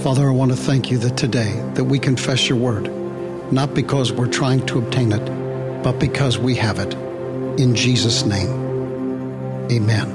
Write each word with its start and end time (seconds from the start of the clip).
Father, 0.00 0.28
I 0.28 0.30
want 0.30 0.52
to 0.52 0.56
thank 0.56 0.92
you 0.92 0.98
that 0.98 1.16
today 1.16 1.60
that 1.74 1.82
we 1.82 1.98
confess 1.98 2.48
your 2.48 2.56
word, 2.56 2.88
not 3.52 3.74
because 3.74 4.12
we're 4.12 4.28
trying 4.28 4.64
to 4.66 4.78
obtain 4.78 5.10
it, 5.10 5.82
but 5.82 5.98
because 5.98 6.38
we 6.38 6.54
have 6.54 6.78
it. 6.78 6.94
In 7.58 7.74
Jesus' 7.74 8.24
name, 8.24 8.48
amen. 9.72 10.14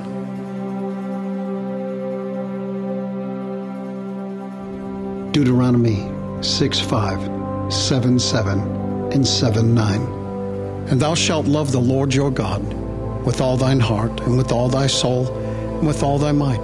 Deuteronomy 5.33 6.09
6 6.41 6.79
5, 6.79 7.73
7 7.73 8.19
7, 8.19 8.59
and 9.11 9.27
7 9.27 9.75
9. 9.75 10.01
And 10.87 11.01
thou 11.01 11.13
shalt 11.13 11.45
love 11.45 11.73
the 11.73 11.81
Lord 11.81 12.13
your 12.13 12.31
God 12.31 12.63
with 13.25 13.41
all 13.41 13.57
thine 13.57 13.81
heart, 13.81 14.17
and 14.21 14.37
with 14.37 14.53
all 14.53 14.69
thy 14.69 14.87
soul, 14.87 15.27
and 15.79 15.85
with 15.85 16.03
all 16.03 16.17
thy 16.17 16.31
might. 16.31 16.63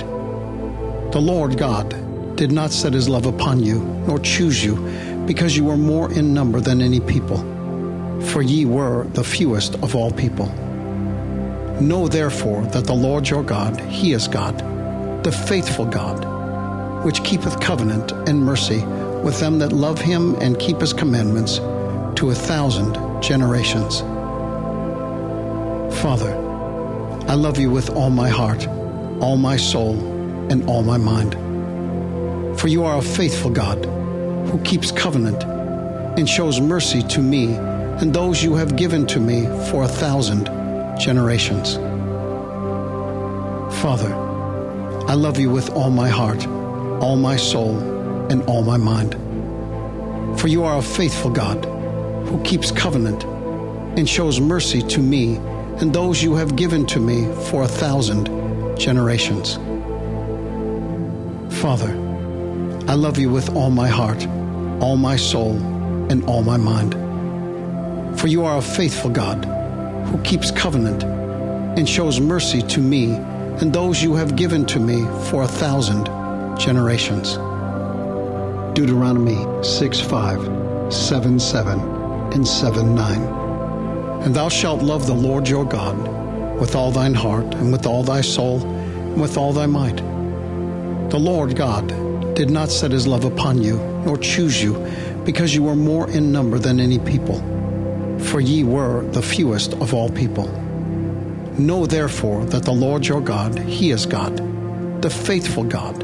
The 1.11 1.19
Lord 1.19 1.57
God 1.57 2.05
did 2.39 2.53
not 2.53 2.71
set 2.71 2.93
his 2.93 3.09
love 3.09 3.25
upon 3.25 3.59
you, 3.59 3.79
nor 4.07 4.17
choose 4.17 4.63
you, 4.63 4.77
because 5.27 5.57
you 5.57 5.65
were 5.65 5.75
more 5.75 6.09
in 6.13 6.33
number 6.33 6.61
than 6.61 6.81
any 6.81 7.01
people, 7.01 7.37
for 8.27 8.41
ye 8.41 8.63
were 8.63 9.03
the 9.07 9.23
fewest 9.25 9.75
of 9.83 9.93
all 9.93 10.09
people. 10.09 10.45
Know 11.81 12.07
therefore 12.07 12.61
that 12.67 12.85
the 12.85 12.93
Lord 12.93 13.27
your 13.27 13.43
God, 13.43 13.77
he 13.81 14.13
is 14.13 14.29
God, 14.29 14.57
the 15.21 15.33
faithful 15.33 15.83
God, 15.83 17.03
which 17.03 17.25
keepeth 17.25 17.59
covenant 17.59 18.13
and 18.29 18.41
mercy 18.41 18.85
with 19.21 19.37
them 19.41 19.59
that 19.59 19.73
love 19.73 19.99
him 19.99 20.35
and 20.35 20.57
keep 20.57 20.79
his 20.79 20.93
commandments 20.93 21.57
to 22.17 22.29
a 22.29 22.33
thousand 22.33 23.21
generations. 23.21 23.99
Father, 26.01 26.33
I 27.27 27.33
love 27.33 27.59
you 27.59 27.69
with 27.69 27.89
all 27.89 28.09
my 28.09 28.29
heart, 28.29 28.65
all 29.19 29.35
my 29.35 29.57
soul, 29.57 29.99
and 30.49 30.65
all 30.69 30.83
my 30.83 30.97
mind. 30.97 31.48
For 32.59 32.67
you 32.67 32.83
are 32.83 32.97
a 32.97 33.01
faithful 33.01 33.51
God 33.51 33.85
who 33.85 34.59
keeps 34.65 34.91
covenant 34.91 35.41
and 36.19 36.27
shows 36.27 36.59
mercy 36.59 37.01
to 37.03 37.21
me 37.21 37.53
and 37.53 38.13
those 38.13 38.43
you 38.43 38.53
have 38.55 38.75
given 38.75 39.07
to 39.07 39.19
me 39.21 39.45
for 39.69 39.83
a 39.83 39.87
thousand 39.87 40.47
generations. 40.99 41.75
Father, 43.81 44.13
I 45.07 45.13
love 45.13 45.39
you 45.39 45.49
with 45.49 45.69
all 45.69 45.89
my 45.89 46.09
heart, 46.09 46.45
all 47.01 47.15
my 47.15 47.37
soul, 47.37 47.79
and 48.29 48.43
all 48.43 48.63
my 48.63 48.75
mind. 48.75 49.13
For 50.37 50.49
you 50.49 50.65
are 50.65 50.79
a 50.79 50.81
faithful 50.81 51.31
God 51.31 51.63
who 52.27 52.43
keeps 52.43 52.71
covenant 52.71 53.23
and 53.97 54.07
shows 54.07 54.41
mercy 54.41 54.81
to 54.81 54.99
me 54.99 55.37
and 55.79 55.93
those 55.93 56.21
you 56.21 56.35
have 56.35 56.57
given 56.57 56.85
to 56.87 56.99
me 56.99 57.25
for 57.45 57.63
a 57.63 57.69
thousand 57.69 58.25
generations. 58.77 59.55
Father, 61.61 62.08
I 62.89 62.95
love 62.95 63.19
you 63.19 63.29
with 63.29 63.55
all 63.55 63.69
my 63.69 63.87
heart, 63.87 64.25
all 64.81 64.97
my 64.97 65.15
soul, 65.15 65.55
and 66.09 66.25
all 66.25 66.41
my 66.41 66.57
mind. 66.57 66.93
For 68.19 68.25
you 68.25 68.43
are 68.45 68.57
a 68.57 68.63
faithful 68.63 69.11
God 69.11 69.45
who 70.07 70.17
keeps 70.23 70.49
covenant 70.49 71.03
and 71.03 71.87
shows 71.87 72.19
mercy 72.19 72.63
to 72.63 72.81
me 72.81 73.13
and 73.61 73.71
those 73.71 74.01
you 74.01 74.15
have 74.15 74.35
given 74.35 74.65
to 74.65 74.79
me 74.79 75.05
for 75.29 75.43
a 75.43 75.47
thousand 75.47 76.05
generations. 76.57 77.33
Deuteronomy 78.75 79.37
6 79.63 79.99
5, 79.99 80.91
7 80.91 81.39
7, 81.39 81.79
and 82.33 82.47
7 82.47 82.95
9. 82.95 83.21
And 84.23 84.35
thou 84.35 84.49
shalt 84.49 84.81
love 84.81 85.05
the 85.05 85.13
Lord 85.13 85.47
your 85.47 85.63
God 85.63 85.95
with 86.59 86.73
all 86.75 86.89
thine 86.89 87.13
heart, 87.13 87.53
and 87.53 87.71
with 87.71 87.85
all 87.85 88.01
thy 88.01 88.21
soul, 88.21 88.63
and 88.63 89.21
with 89.21 89.37
all 89.37 89.53
thy 89.53 89.67
might. 89.67 89.97
The 91.11 91.19
Lord 91.19 91.55
God 91.55 92.08
did 92.39 92.49
not 92.49 92.71
set 92.71 92.89
his 92.89 93.05
love 93.05 93.25
upon 93.25 93.61
you, 93.61 93.75
nor 94.05 94.17
choose 94.17 94.63
you, 94.63 94.73
because 95.25 95.53
you 95.53 95.61
were 95.61 95.75
more 95.75 96.09
in 96.09 96.31
number 96.31 96.57
than 96.57 96.79
any 96.79 96.97
people, 96.97 97.37
for 98.17 98.39
ye 98.39 98.63
were 98.63 99.03
the 99.07 99.21
fewest 99.21 99.73
of 99.73 99.93
all 99.93 100.09
people. 100.09 100.47
Know 101.59 101.85
therefore 101.85 102.45
that 102.45 102.63
the 102.63 102.71
Lord 102.71 103.05
your 103.05 103.19
God, 103.19 103.59
he 103.59 103.91
is 103.91 104.05
God, 104.05 104.37
the 105.01 105.09
faithful 105.09 105.65
God, 105.65 106.01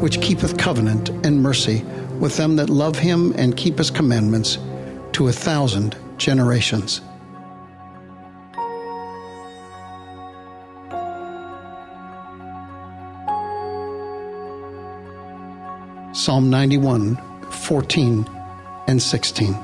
which 0.00 0.20
keepeth 0.20 0.56
covenant 0.56 1.08
and 1.26 1.42
mercy 1.42 1.82
with 2.20 2.36
them 2.36 2.54
that 2.54 2.70
love 2.70 2.96
him 2.96 3.34
and 3.36 3.56
keep 3.56 3.78
his 3.78 3.90
commandments 3.90 4.58
to 5.10 5.26
a 5.26 5.32
thousand 5.32 5.96
generations. 6.18 7.00
Psalm 16.28 16.50
91, 16.50 17.16
14 17.48 18.28
and 18.86 19.00
16. 19.00 19.56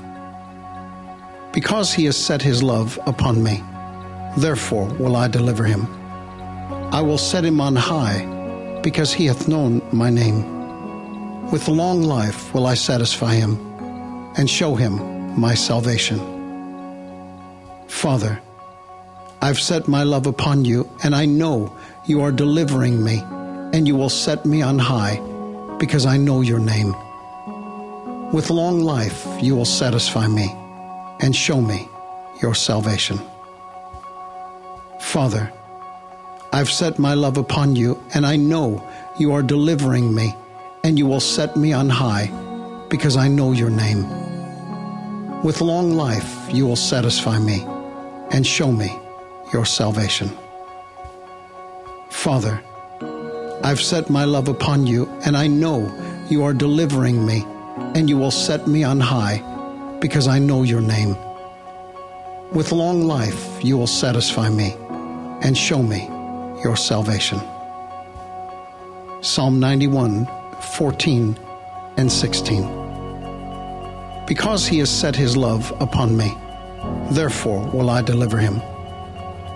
Because 1.52 1.92
he 1.92 2.06
has 2.06 2.16
set 2.16 2.40
his 2.40 2.62
love 2.62 2.98
upon 3.04 3.42
me, 3.42 3.62
therefore 4.38 4.86
will 4.94 5.14
I 5.14 5.28
deliver 5.28 5.64
him. 5.64 5.86
I 6.90 7.02
will 7.02 7.18
set 7.18 7.44
him 7.44 7.60
on 7.60 7.76
high, 7.76 8.80
because 8.82 9.12
he 9.12 9.26
hath 9.26 9.46
known 9.46 9.82
my 9.92 10.08
name. 10.08 11.50
With 11.50 11.68
long 11.68 12.02
life 12.02 12.54
will 12.54 12.64
I 12.64 12.72
satisfy 12.72 13.34
him, 13.34 13.58
and 14.38 14.48
show 14.48 14.74
him 14.74 15.38
my 15.38 15.52
salvation. 15.52 16.18
Father, 17.88 18.40
I've 19.42 19.60
set 19.60 19.86
my 19.86 20.02
love 20.02 20.26
upon 20.26 20.64
you, 20.64 20.88
and 21.02 21.14
I 21.14 21.26
know 21.26 21.76
you 22.06 22.22
are 22.22 22.32
delivering 22.32 23.04
me, 23.04 23.20
and 23.74 23.86
you 23.86 23.96
will 23.96 24.08
set 24.08 24.46
me 24.46 24.62
on 24.62 24.78
high 24.78 25.20
because 25.78 26.06
I 26.06 26.16
know 26.16 26.40
your 26.40 26.58
name. 26.58 26.94
With 28.32 28.50
long 28.50 28.80
life, 28.80 29.26
you 29.40 29.54
will 29.54 29.64
satisfy 29.64 30.26
me 30.26 30.48
and 31.20 31.34
show 31.34 31.60
me 31.60 31.88
your 32.42 32.54
salvation. 32.54 33.20
Father, 35.00 35.52
I've 36.52 36.70
set 36.70 36.98
my 36.98 37.14
love 37.14 37.36
upon 37.36 37.76
you, 37.76 38.02
and 38.14 38.26
I 38.26 38.36
know 38.36 38.82
you 39.18 39.32
are 39.32 39.42
delivering 39.42 40.14
me, 40.14 40.34
and 40.82 40.98
you 40.98 41.06
will 41.06 41.20
set 41.20 41.56
me 41.56 41.72
on 41.72 41.88
high 41.88 42.30
because 42.88 43.16
I 43.16 43.28
know 43.28 43.52
your 43.52 43.70
name. 43.70 44.02
With 45.42 45.60
long 45.60 45.92
life, 45.92 46.52
you 46.52 46.66
will 46.66 46.76
satisfy 46.76 47.38
me 47.38 47.64
and 48.30 48.46
show 48.46 48.72
me 48.72 48.98
your 49.52 49.66
salvation. 49.66 50.30
Father, 52.10 52.62
I've 53.64 53.80
set 53.80 54.10
my 54.10 54.24
love 54.24 54.48
upon 54.48 54.86
you, 54.86 55.08
and 55.24 55.38
I 55.38 55.46
know 55.46 55.90
you 56.28 56.44
are 56.44 56.52
delivering 56.52 57.24
me, 57.24 57.46
and 57.94 58.10
you 58.10 58.18
will 58.18 58.30
set 58.30 58.66
me 58.66 58.84
on 58.84 59.00
high, 59.00 59.42
because 60.02 60.28
I 60.28 60.38
know 60.38 60.64
your 60.64 60.82
name. 60.82 61.16
With 62.52 62.72
long 62.72 63.04
life, 63.04 63.64
you 63.64 63.78
will 63.78 63.86
satisfy 63.86 64.50
me 64.50 64.76
and 65.40 65.56
show 65.56 65.82
me 65.82 66.04
your 66.62 66.76
salvation. 66.76 67.40
Psalm 69.22 69.60
91, 69.60 70.28
14 70.60 71.38
and 71.96 72.12
16. 72.12 72.64
Because 74.26 74.66
he 74.66 74.78
has 74.80 74.90
set 74.90 75.16
his 75.16 75.38
love 75.38 75.72
upon 75.80 76.14
me, 76.18 76.36
therefore 77.12 77.66
will 77.70 77.88
I 77.88 78.02
deliver 78.02 78.36
him. 78.36 78.60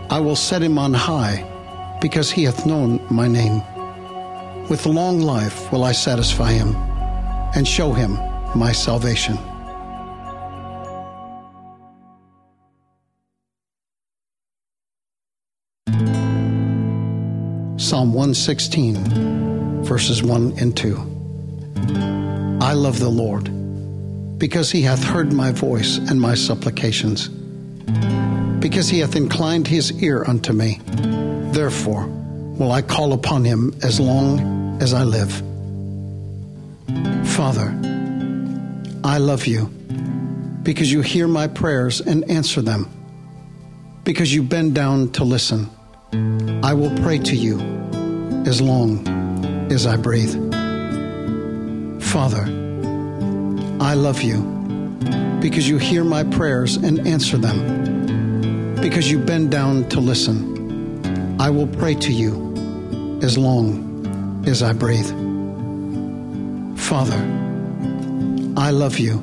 I 0.09 0.19
will 0.19 0.35
set 0.35 0.63
him 0.63 0.79
on 0.79 0.95
high, 0.95 1.45
because 2.01 2.31
he 2.31 2.45
hath 2.45 2.65
known 2.65 3.01
my 3.11 3.29
name. 3.29 3.63
With 4.69 4.85
long 4.85 5.21
life 5.21 5.73
will 5.73 5.83
I 5.83 5.93
satisfy 5.93 6.53
him 6.53 6.77
and 7.57 7.67
show 7.67 7.95
him 7.95 8.19
my 8.55 8.71
salvation. 8.71 9.39
Psalm 17.79 18.13
116, 18.13 19.85
verses 19.85 20.23
1 20.23 20.59
and 20.59 20.77
2. 20.77 20.99
I 22.61 22.75
love 22.75 22.99
the 22.99 23.09
Lord 23.09 23.51
because 24.39 24.71
he 24.71 24.83
hath 24.83 25.03
heard 25.03 25.33
my 25.33 25.51
voice 25.51 25.97
and 25.97 26.21
my 26.21 26.35
supplications, 26.35 27.29
because 28.61 28.91
he 28.91 28.99
hath 28.99 29.17
inclined 29.17 29.67
his 29.67 30.03
ear 30.03 30.25
unto 30.27 30.53
me. 30.53 30.79
Therefore 31.53 32.07
will 32.59 32.71
I 32.71 32.83
call 32.83 33.15
upon 33.15 33.45
him 33.45 33.73
as 33.83 33.99
long 33.99 34.58
as 34.81 34.95
I 34.95 35.05
live. 35.05 35.33
Father, 37.29 37.75
I 39.05 39.19
love 39.19 39.47
you 39.47 39.67
because 40.63 40.93
you 40.93 41.01
hear 41.01 41.27
my 41.29 41.49
prayers 41.49 42.01
and 42.01 42.29
answer 42.31 42.63
them, 42.63 42.89
because 44.05 44.35
you 44.35 44.43
bend 44.43 44.75
down 44.75 45.11
to 45.13 45.25
listen. 45.25 45.69
I 46.63 46.75
will 46.75 46.95
pray 47.03 47.19
to 47.19 47.37
you 47.37 47.61
as 48.47 48.61
long 48.61 49.07
as 49.71 49.87
I 49.87 49.97
breathe. 49.97 50.35
Father, 52.03 52.43
I 53.81 53.95
love 53.95 54.23
you 54.23 54.43
because 55.41 55.69
you 55.69 55.79
hear 55.79 56.05
my 56.05 56.25
prayers 56.25 56.77
and 56.77 57.07
answer 57.07 57.39
them, 57.39 58.75
because 58.77 59.11
you 59.11 59.19
bend 59.19 59.51
down 59.51 59.89
to 59.91 60.01
listen. 60.01 61.39
I 61.41 61.51
will 61.51 61.69
pray 61.69 61.95
to 61.95 62.13
you 62.13 63.21
as 63.23 63.39
long 63.39 63.88
as 64.49 64.63
I 64.63 64.73
breathe. 64.73 65.11
Father, 66.79 67.19
I 68.57 68.71
love 68.71 68.99
you 68.99 69.19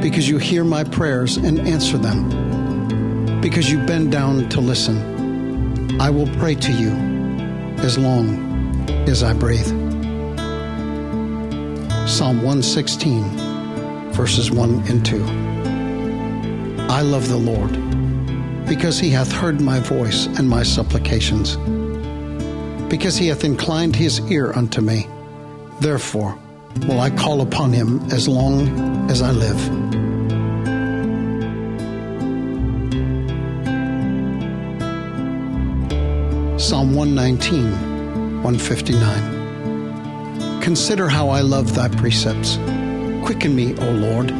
because 0.00 0.28
you 0.28 0.38
hear 0.38 0.64
my 0.64 0.84
prayers 0.84 1.36
and 1.36 1.60
answer 1.60 1.98
them, 1.98 3.40
because 3.40 3.70
you 3.70 3.78
bend 3.84 4.10
down 4.10 4.48
to 4.48 4.60
listen. 4.60 6.00
I 6.00 6.08
will 6.10 6.28
pray 6.38 6.54
to 6.54 6.72
you 6.72 6.90
as 7.84 7.98
long 7.98 8.88
as 9.08 9.22
I 9.22 9.34
breathe. 9.34 9.68
Psalm 12.08 12.42
116, 12.42 14.12
verses 14.12 14.50
1 14.50 14.88
and 14.88 15.04
2. 15.04 15.24
I 16.90 17.02
love 17.02 17.28
the 17.28 17.36
Lord 17.36 17.72
because 18.66 18.98
he 18.98 19.10
hath 19.10 19.30
heard 19.30 19.60
my 19.60 19.78
voice 19.78 20.26
and 20.38 20.48
my 20.48 20.62
supplications, 20.62 21.56
because 22.92 23.16
he 23.16 23.26
hath 23.28 23.42
inclined 23.42 23.96
his 23.96 24.20
ear 24.30 24.52
unto 24.52 24.82
me. 24.82 25.08
Therefore 25.80 26.38
will 26.86 27.00
I 27.00 27.08
call 27.08 27.40
upon 27.40 27.72
him 27.72 28.00
as 28.10 28.28
long 28.28 29.10
as 29.10 29.22
I 29.22 29.30
live. 29.30 29.58
Psalm 36.60 36.94
119, 36.94 37.70
159. 38.42 40.60
Consider 40.60 41.08
how 41.08 41.30
I 41.30 41.40
love 41.40 41.74
thy 41.74 41.88
precepts. 41.88 42.56
Quicken 43.24 43.56
me, 43.56 43.74
O 43.78 43.90
Lord, 43.90 44.30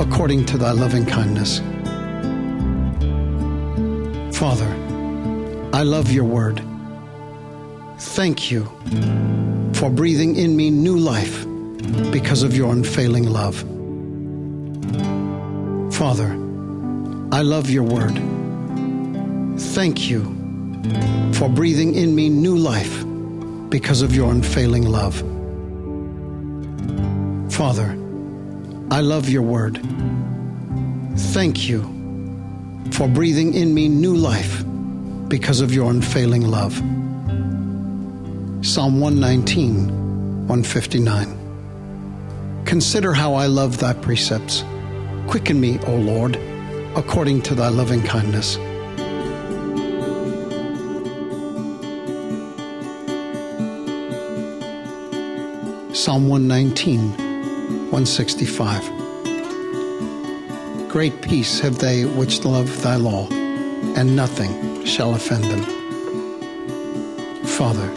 according 0.00 0.46
to 0.46 0.56
thy 0.56 0.72
loving 0.72 1.04
kindness. 1.04 1.58
Father, 4.38 4.74
I 5.74 5.82
love 5.82 6.10
your 6.10 6.24
word. 6.24 6.64
Thank 8.14 8.50
you 8.50 8.64
for 9.74 9.88
breathing 9.88 10.34
in 10.34 10.56
me 10.56 10.68
new 10.68 10.98
life 10.98 11.46
because 12.10 12.42
of 12.42 12.56
your 12.56 12.72
unfailing 12.72 13.30
love. 13.30 13.54
Father, 15.94 16.32
I 17.30 17.42
love 17.42 17.70
your 17.70 17.84
word. 17.84 18.16
Thank 19.60 20.10
you 20.10 20.24
for 21.34 21.48
breathing 21.48 21.94
in 21.94 22.14
me 22.16 22.28
new 22.28 22.56
life 22.56 23.04
because 23.70 24.02
of 24.02 24.12
your 24.12 24.32
unfailing 24.32 24.86
love. 24.86 25.14
Father, 27.52 27.96
I 28.90 29.02
love 29.02 29.28
your 29.28 29.42
word. 29.42 29.80
Thank 31.16 31.68
you 31.68 31.82
for 32.90 33.06
breathing 33.06 33.54
in 33.54 33.72
me 33.72 33.88
new 33.88 34.16
life 34.16 34.64
because 35.28 35.60
of 35.60 35.72
your 35.72 35.88
unfailing 35.90 36.42
love. 36.42 36.82
Psalm 38.62 39.00
119, 39.00 39.88
159. 40.46 42.62
Consider 42.66 43.14
how 43.14 43.32
I 43.32 43.46
love 43.46 43.78
thy 43.78 43.94
precepts. 43.94 44.62
Quicken 45.28 45.58
me, 45.58 45.78
O 45.86 45.96
Lord, 45.96 46.38
according 46.94 47.40
to 47.42 47.54
thy 47.54 47.68
loving 47.68 48.02
kindness. 48.02 48.56
Psalm 55.98 56.28
119, 56.28 57.12
165. 57.90 60.90
Great 60.90 61.22
peace 61.22 61.60
have 61.60 61.78
they 61.78 62.04
which 62.04 62.44
love 62.44 62.82
thy 62.82 62.96
law, 62.96 63.26
and 63.30 64.14
nothing 64.14 64.84
shall 64.84 65.14
offend 65.14 65.44
them. 65.44 65.64
Father, 67.46 67.90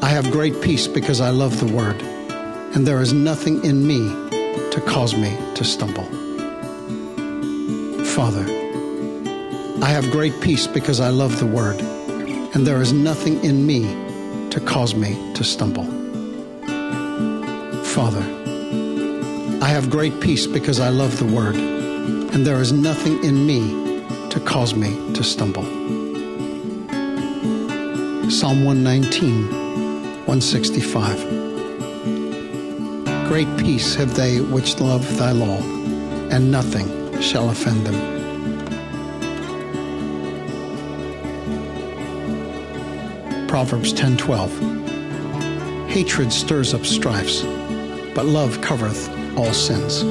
I 0.00 0.08
have 0.10 0.30
great 0.30 0.60
peace 0.62 0.86
because 0.86 1.20
I 1.20 1.30
love 1.30 1.58
the 1.58 1.66
word, 1.66 2.00
and 2.74 2.86
there 2.86 3.00
is 3.00 3.12
nothing 3.12 3.64
in 3.64 3.84
me 3.84 3.98
to 4.70 4.82
cause 4.86 5.16
me 5.16 5.36
to 5.54 5.64
stumble. 5.64 6.04
Father, 8.04 8.44
I 9.82 9.88
have 9.88 10.10
great 10.12 10.40
peace 10.40 10.68
because 10.68 11.00
I 11.00 11.08
love 11.08 11.38
the 11.40 11.46
word, 11.46 11.80
and 11.80 12.64
there 12.66 12.80
is 12.80 12.92
nothing 12.92 13.44
in 13.44 13.66
me 13.66 13.80
to 14.50 14.60
cause 14.60 14.94
me 14.94 15.16
to 15.34 15.42
stumble. 15.42 15.84
Father, 17.82 18.22
I 19.60 19.68
have 19.68 19.90
great 19.90 20.20
peace 20.20 20.46
because 20.46 20.78
I 20.78 20.90
love 20.90 21.18
the 21.18 21.26
word, 21.26 21.56
and 21.56 22.46
there 22.46 22.60
is 22.60 22.72
nothing 22.72 23.24
in 23.24 23.44
me 23.44 23.98
to 24.30 24.40
cause 24.44 24.74
me 24.74 24.94
to 25.14 25.24
stumble. 25.24 25.64
Psalm 28.30 28.64
119, 28.64 29.67
165. 30.28 31.24
Great 33.28 33.48
peace 33.56 33.94
have 33.94 34.14
they 34.14 34.42
which 34.42 34.78
love 34.78 35.16
thy 35.16 35.32
law, 35.32 35.56
and 36.30 36.50
nothing 36.50 37.18
shall 37.18 37.48
offend 37.48 37.86
them. 37.86 37.96
Proverbs 43.46 43.94
10:12 43.94 44.52
Hatred 45.88 46.30
stirs 46.30 46.74
up 46.74 46.84
strifes, 46.84 47.40
but 48.14 48.26
love 48.26 48.60
covereth 48.60 49.08
all 49.38 49.54
sins. 49.54 50.02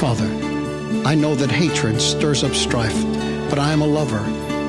Father, 0.00 0.30
I 1.04 1.14
know 1.14 1.34
that 1.34 1.50
hatred 1.50 2.00
stirs 2.00 2.42
up 2.42 2.54
strife, 2.54 2.96
but 3.50 3.58
I 3.58 3.72
am 3.74 3.82
a 3.82 3.86
lover 3.86 4.24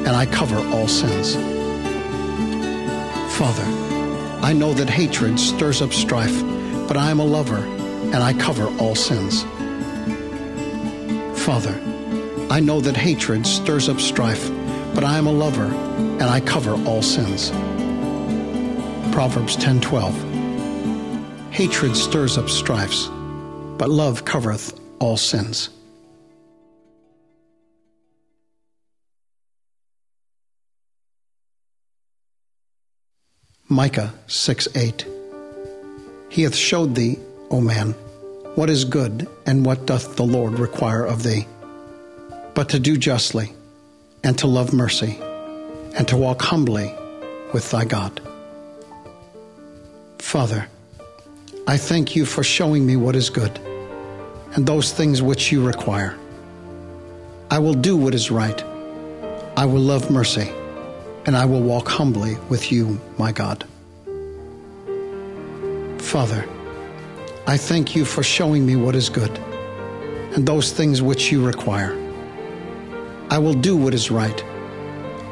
and 0.06 0.10
I 0.10 0.26
cover 0.26 0.58
all 0.76 0.90
sins. 0.90 1.51
Father, 3.42 3.66
I 4.44 4.54
know 4.54 4.72
that 4.76 4.88
hatred 4.88 5.40
stirs 5.40 5.82
up 5.82 5.94
strife, 5.94 6.44
but 6.88 6.96
I 6.96 7.10
am 7.10 7.20
a 7.20 7.26
lover 7.26 7.58
and 7.58 8.18
I 8.18 8.34
cover 8.34 8.68
all 8.78 8.94
sins. 8.94 9.42
Father, 11.44 11.74
I 12.52 12.60
know 12.60 12.80
that 12.82 12.96
hatred 12.96 13.48
stirs 13.48 13.90
up 13.90 14.00
strife, 14.00 14.48
but 14.94 15.04
I 15.04 15.18
am 15.18 15.26
a 15.26 15.32
lover 15.32 15.66
and 15.66 16.22
I 16.22 16.40
cover 16.40 16.74
all 16.86 17.02
sins. 17.02 17.50
Proverbs 19.12 19.58
10:12 19.58 20.14
Hatred 21.50 21.98
stirs 21.98 22.38
up 22.38 22.48
strifes, 22.48 23.10
but 23.80 23.90
love 23.90 24.24
covereth 24.24 24.80
all 25.00 25.18
sins. 25.18 25.70
Micah 33.72 34.14
6 34.28 34.68
8. 34.76 35.06
He 36.28 36.44
hath 36.44 36.56
showed 36.56 36.94
thee, 36.94 37.18
O 37.50 37.62
man, 37.62 37.94
what 38.56 38.70
is 38.70 38.84
good 38.84 39.30
and 39.46 39.66
what 39.66 39.86
doth 39.86 40.18
the 40.18 40.26
Lord 40.26 40.60
require 40.60 41.06
of 41.06 41.24
thee, 41.24 41.48
but 42.54 42.68
to 42.70 42.80
do 42.80 42.98
justly, 42.98 43.54
and 44.26 44.38
to 44.40 44.48
love 44.48 44.74
mercy, 44.74 45.18
and 45.96 46.06
to 46.10 46.18
walk 46.18 46.42
humbly 46.42 46.94
with 47.54 47.72
thy 47.72 47.86
God. 47.86 48.20
Father, 50.20 50.68
I 51.66 51.78
thank 51.78 52.14
you 52.14 52.26
for 52.26 52.44
showing 52.44 52.86
me 52.86 52.98
what 52.98 53.16
is 53.16 53.30
good 53.30 53.58
and 54.54 54.68
those 54.68 54.92
things 54.92 55.22
which 55.22 55.50
you 55.50 55.66
require. 55.66 56.18
I 57.50 57.60
will 57.60 57.74
do 57.74 57.96
what 57.96 58.14
is 58.14 58.30
right. 58.32 58.62
I 59.56 59.64
will 59.64 59.80
love 59.80 60.12
mercy, 60.12 60.52
and 61.26 61.36
I 61.36 61.46
will 61.46 61.62
walk 61.62 61.88
humbly 61.88 62.38
with 62.50 62.72
you, 62.72 63.00
my 63.18 63.32
God. 63.32 63.66
Father, 66.00 66.48
I 67.48 67.58
thank 67.58 67.96
you 67.96 68.06
for 68.06 68.24
showing 68.24 68.66
me 68.66 68.76
what 68.76 68.96
is 68.96 69.10
good 69.10 69.32
and 70.34 70.48
those 70.48 70.72
things 70.72 71.02
which 71.02 71.32
you 71.32 71.46
require. 71.46 71.98
I 73.30 73.38
will 73.38 73.54
do 73.54 73.78
what 73.78 73.94
is 73.94 74.12
right. 74.12 74.44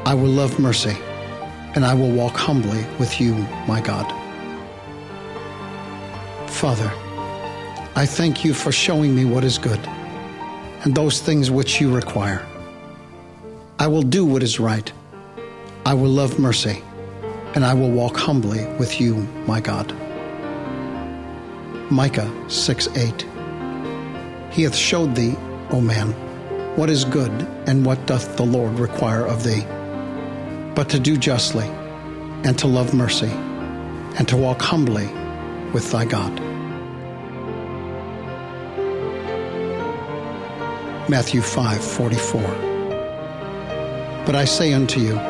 I 0.04 0.14
will 0.14 0.30
love 0.30 0.58
mercy, 0.58 0.96
and 1.74 1.84
I 1.84 1.94
will 1.94 2.10
walk 2.10 2.34
humbly 2.34 2.84
with 2.98 3.20
you, 3.20 3.34
my 3.66 3.80
God. 3.80 4.10
Father, 6.48 6.90
I 7.94 8.06
thank 8.06 8.44
you 8.44 8.54
for 8.54 8.72
showing 8.72 9.14
me 9.14 9.24
what 9.24 9.44
is 9.44 9.58
good 9.58 9.80
and 10.82 10.94
those 10.94 11.20
things 11.20 11.50
which 11.50 11.80
you 11.80 11.94
require. 11.94 12.46
I 13.78 13.86
will 13.86 14.02
do 14.02 14.24
what 14.24 14.42
is 14.42 14.58
right. 14.58 14.90
I 15.86 15.94
will 15.94 16.10
love 16.10 16.38
mercy, 16.38 16.82
and 17.54 17.64
I 17.64 17.72
will 17.72 17.90
walk 17.90 18.16
humbly 18.16 18.66
with 18.78 19.00
you, 19.00 19.16
my 19.46 19.60
God. 19.60 19.92
Micah 21.90 22.30
6 22.48 22.88
8. 22.96 23.26
He 24.50 24.62
hath 24.62 24.76
showed 24.76 25.14
thee, 25.14 25.36
O 25.70 25.80
man, 25.80 26.12
what 26.76 26.90
is 26.90 27.04
good 27.06 27.32
and 27.66 27.86
what 27.86 28.06
doth 28.06 28.36
the 28.36 28.44
Lord 28.44 28.78
require 28.78 29.24
of 29.24 29.42
thee, 29.42 29.64
but 30.74 30.90
to 30.90 31.00
do 31.00 31.16
justly, 31.16 31.66
and 32.44 32.58
to 32.58 32.66
love 32.66 32.92
mercy, 32.92 33.30
and 34.18 34.28
to 34.28 34.36
walk 34.36 34.60
humbly 34.60 35.06
with 35.72 35.90
thy 35.90 36.04
God. 36.04 36.38
Matthew 41.08 41.40
5 41.40 41.82
44. 41.82 42.40
But 44.26 44.36
I 44.36 44.44
say 44.44 44.74
unto 44.74 45.00
you, 45.00 45.29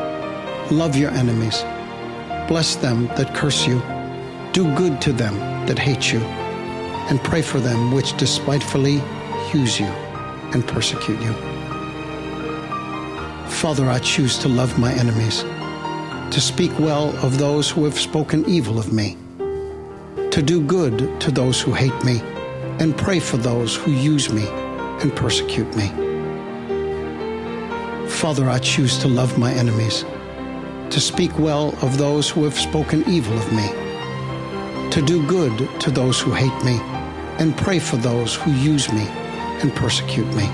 love 0.73 0.95
your 0.95 1.11
enemies, 1.11 1.63
bless 2.47 2.75
them 2.75 3.07
that 3.17 3.35
curse 3.35 3.67
you, 3.67 3.81
Do 4.53 4.73
good 4.75 5.01
to 5.03 5.13
them 5.13 5.37
that 5.65 5.79
hate 5.79 6.11
you, 6.11 6.19
and 7.09 7.23
pray 7.23 7.41
for 7.41 7.61
them 7.61 7.93
which 7.93 8.17
despitefully 8.17 9.01
use 9.53 9.79
you 9.79 9.87
and 10.53 10.67
persecute 10.67 11.21
you. 11.21 11.33
Father, 13.47 13.89
I 13.89 13.99
choose 13.99 14.37
to 14.39 14.49
love 14.49 14.77
my 14.77 14.91
enemies, 14.93 15.43
to 16.33 16.41
speak 16.41 16.77
well 16.79 17.15
of 17.25 17.37
those 17.37 17.69
who 17.69 17.85
have 17.85 17.97
spoken 17.97 18.43
evil 18.45 18.77
of 18.77 18.91
me, 18.91 19.15
to 20.31 20.41
do 20.41 20.61
good 20.61 21.21
to 21.21 21.31
those 21.31 21.61
who 21.61 21.71
hate 21.71 22.03
me, 22.03 22.19
and 22.79 22.97
pray 22.97 23.19
for 23.19 23.37
those 23.37 23.75
who 23.75 23.91
use 23.91 24.33
me 24.33 24.45
and 25.01 25.15
persecute 25.15 25.73
me. 25.77 25.87
Father, 28.09 28.49
I 28.49 28.59
choose 28.59 28.97
to 28.99 29.07
love 29.07 29.37
my 29.37 29.53
enemies, 29.53 30.03
to 30.91 30.99
speak 30.99 31.39
well 31.39 31.73
of 31.81 31.97
those 31.97 32.29
who 32.29 32.43
have 32.43 32.59
spoken 32.59 33.03
evil 33.07 33.37
of 33.37 33.51
me, 33.53 33.67
to 34.91 35.01
do 35.01 35.25
good 35.25 35.57
to 35.79 35.89
those 35.89 36.19
who 36.19 36.31
hate 36.31 36.63
me, 36.65 36.77
and 37.39 37.57
pray 37.57 37.79
for 37.79 37.95
those 37.95 38.35
who 38.35 38.51
use 38.51 38.91
me 38.91 39.07
and 39.61 39.73
persecute 39.73 40.27
me. 40.35 40.47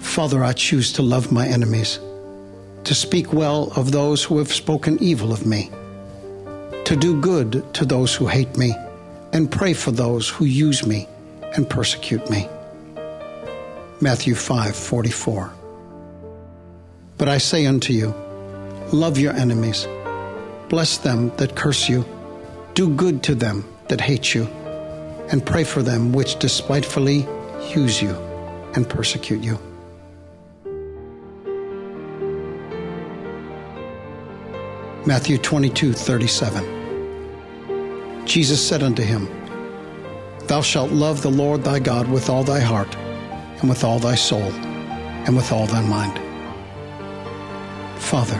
Father, 0.00 0.42
I 0.42 0.52
choose 0.52 0.92
to 0.94 1.02
love 1.02 1.30
my 1.30 1.46
enemies, 1.46 2.00
to 2.82 2.94
speak 2.94 3.32
well 3.32 3.72
of 3.76 3.92
those 3.92 4.24
who 4.24 4.38
have 4.38 4.52
spoken 4.52 5.00
evil 5.00 5.32
of 5.32 5.46
me, 5.46 5.70
to 6.84 6.96
do 6.96 7.20
good 7.20 7.62
to 7.74 7.84
those 7.84 8.16
who 8.16 8.26
hate 8.26 8.56
me, 8.56 8.74
and 9.32 9.50
pray 9.50 9.72
for 9.72 9.92
those 9.92 10.28
who 10.28 10.44
use 10.44 10.84
me 10.84 11.06
and 11.54 11.70
persecute 11.70 12.28
me. 12.30 12.48
Matthew 14.00 14.34
5:44 14.34 15.50
But 17.16 17.28
I 17.28 17.38
say 17.38 17.64
unto 17.66 17.92
you 17.92 18.12
love 18.94 19.18
your 19.18 19.32
enemies. 19.34 19.86
Bless 20.68 20.98
them 20.98 21.30
that 21.36 21.54
curse 21.56 21.88
you. 21.88 22.04
Do 22.74 22.88
good 22.88 23.22
to 23.24 23.34
them 23.34 23.64
that 23.88 24.00
hate 24.00 24.34
you. 24.34 24.44
And 25.30 25.44
pray 25.44 25.64
for 25.64 25.82
them 25.82 26.12
which 26.12 26.38
despitefully 26.38 27.26
use 27.74 28.00
you 28.00 28.14
and 28.74 28.88
persecute 28.88 29.42
you. 29.42 29.58
Matthew 35.06 35.38
22:37 35.38 36.64
Jesus 38.24 38.66
said 38.66 38.82
unto 38.82 39.02
him 39.02 39.28
Thou 40.46 40.62
shalt 40.62 40.90
love 40.90 41.20
the 41.22 41.30
Lord 41.30 41.62
thy 41.64 41.78
God 41.78 42.08
with 42.08 42.30
all 42.30 42.44
thy 42.44 42.60
heart 42.60 42.96
and 43.60 43.68
with 43.70 43.84
all 43.84 43.98
thy 43.98 44.14
soul, 44.14 44.52
and 45.26 45.34
with 45.34 45.50
all 45.50 45.66
thy 45.66 45.80
mind. 45.80 46.20
Father, 47.98 48.38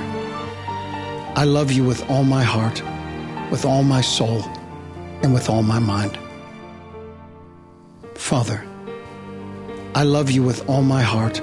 I 1.37 1.43
love 1.43 1.73
you 1.73 1.83
with 1.83 2.09
all 2.09 2.23
my 2.23 2.45
heart, 2.45 2.81
with 3.51 3.65
all 3.65 3.83
my 3.83 4.01
soul, 4.01 4.43
and 5.23 5.35
with 5.35 5.51
all 5.51 5.65
my 5.65 5.81
mind. 5.81 6.17
Father, 8.15 8.65
I 9.97 10.05
love 10.05 10.31
you 10.31 10.45
with 10.45 10.69
all 10.69 10.83
my 10.83 11.03
heart, 11.03 11.41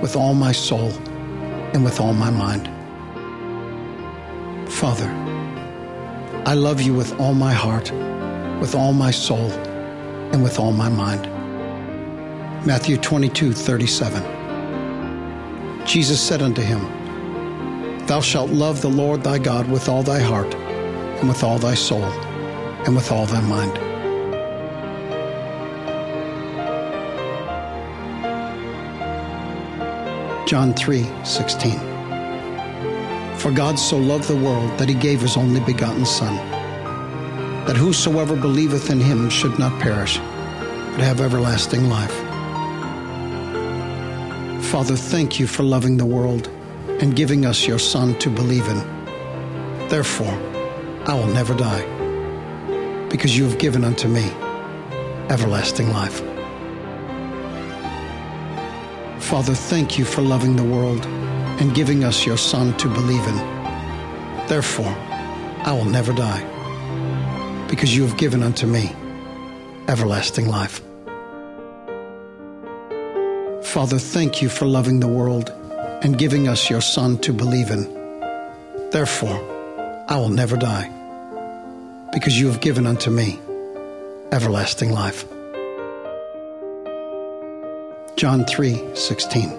with 0.00 0.14
all 0.14 0.32
my 0.32 0.52
soul, 0.52 0.92
and 1.74 1.82
with 1.84 1.98
all 1.98 2.12
my 2.12 2.30
mind. 2.30 2.68
Father, 4.70 5.10
I 6.46 6.54
love 6.54 6.80
you 6.80 6.94
with 6.94 7.18
all 7.18 7.34
my 7.34 7.52
heart, 7.52 7.90
with 8.60 8.76
all 8.76 8.92
my 8.92 9.10
soul, 9.10 9.50
and 10.32 10.40
with 10.40 10.60
all 10.60 10.70
my 10.70 10.88
mind. 10.88 11.26
Matthew 12.64 12.96
22, 12.96 13.52
37. 13.52 14.22
Jesus 15.84 16.20
said 16.20 16.42
unto 16.42 16.62
him, 16.62 16.95
Thou 18.06 18.20
shalt 18.20 18.50
love 18.50 18.82
the 18.82 18.88
Lord 18.88 19.24
thy 19.24 19.38
God 19.38 19.68
with 19.68 19.88
all 19.88 20.04
thy 20.04 20.20
heart, 20.20 20.54
and 20.54 21.28
with 21.28 21.42
all 21.42 21.58
thy 21.58 21.74
soul, 21.74 22.04
and 22.84 22.94
with 22.94 23.10
all 23.10 23.26
thy 23.26 23.40
mind. 23.40 23.74
John 30.46 30.72
3, 30.74 31.04
16. 31.24 31.80
For 33.38 33.50
God 33.50 33.76
so 33.76 33.98
loved 33.98 34.28
the 34.28 34.36
world 34.36 34.78
that 34.78 34.88
he 34.88 34.94
gave 34.94 35.20
his 35.20 35.36
only 35.36 35.58
begotten 35.58 36.06
Son, 36.06 36.36
that 37.66 37.76
whosoever 37.76 38.36
believeth 38.36 38.88
in 38.88 39.00
him 39.00 39.28
should 39.28 39.58
not 39.58 39.82
perish, 39.82 40.18
but 40.18 41.00
have 41.00 41.20
everlasting 41.20 41.88
life. 41.88 42.14
Father, 44.66 44.94
thank 44.94 45.40
you 45.40 45.48
for 45.48 45.64
loving 45.64 45.96
the 45.96 46.06
world 46.06 46.48
and 47.00 47.14
giving 47.14 47.44
us 47.44 47.66
your 47.66 47.78
Son 47.78 48.18
to 48.18 48.30
believe 48.30 48.66
in. 48.68 48.78
Therefore, 49.88 50.32
I 51.06 51.14
will 51.14 51.28
never 51.28 51.54
die, 51.54 51.84
because 53.08 53.36
you 53.36 53.44
have 53.44 53.58
given 53.58 53.84
unto 53.84 54.08
me 54.08 54.30
everlasting 55.28 55.92
life. 55.92 56.22
Father, 59.20 59.54
thank 59.54 59.98
you 59.98 60.04
for 60.04 60.22
loving 60.22 60.56
the 60.56 60.64
world 60.64 61.04
and 61.60 61.74
giving 61.74 62.04
us 62.04 62.24
your 62.24 62.38
Son 62.38 62.76
to 62.78 62.88
believe 62.88 63.26
in. 63.26 63.36
Therefore, 64.46 64.94
I 65.64 65.72
will 65.72 65.84
never 65.84 66.12
die, 66.12 66.42
because 67.68 67.94
you 67.94 68.06
have 68.06 68.16
given 68.16 68.42
unto 68.42 68.66
me 68.66 68.94
everlasting 69.88 70.48
life. 70.48 70.80
Father, 73.62 73.98
thank 73.98 74.40
you 74.40 74.48
for 74.48 74.64
loving 74.64 75.00
the 75.00 75.08
world 75.08 75.52
and 76.02 76.18
giving 76.18 76.48
us 76.48 76.70
your 76.70 76.80
Son 76.80 77.18
to 77.18 77.32
believe 77.32 77.70
in. 77.70 77.84
Therefore, 78.90 79.38
I 80.08 80.16
will 80.16 80.28
never 80.28 80.56
die, 80.56 80.90
because 82.12 82.38
you 82.38 82.46
have 82.48 82.60
given 82.60 82.86
unto 82.86 83.10
me 83.10 83.38
everlasting 84.32 84.92
life. 84.92 85.24
John 88.16 88.44
3 88.44 88.94
16. 88.94 89.58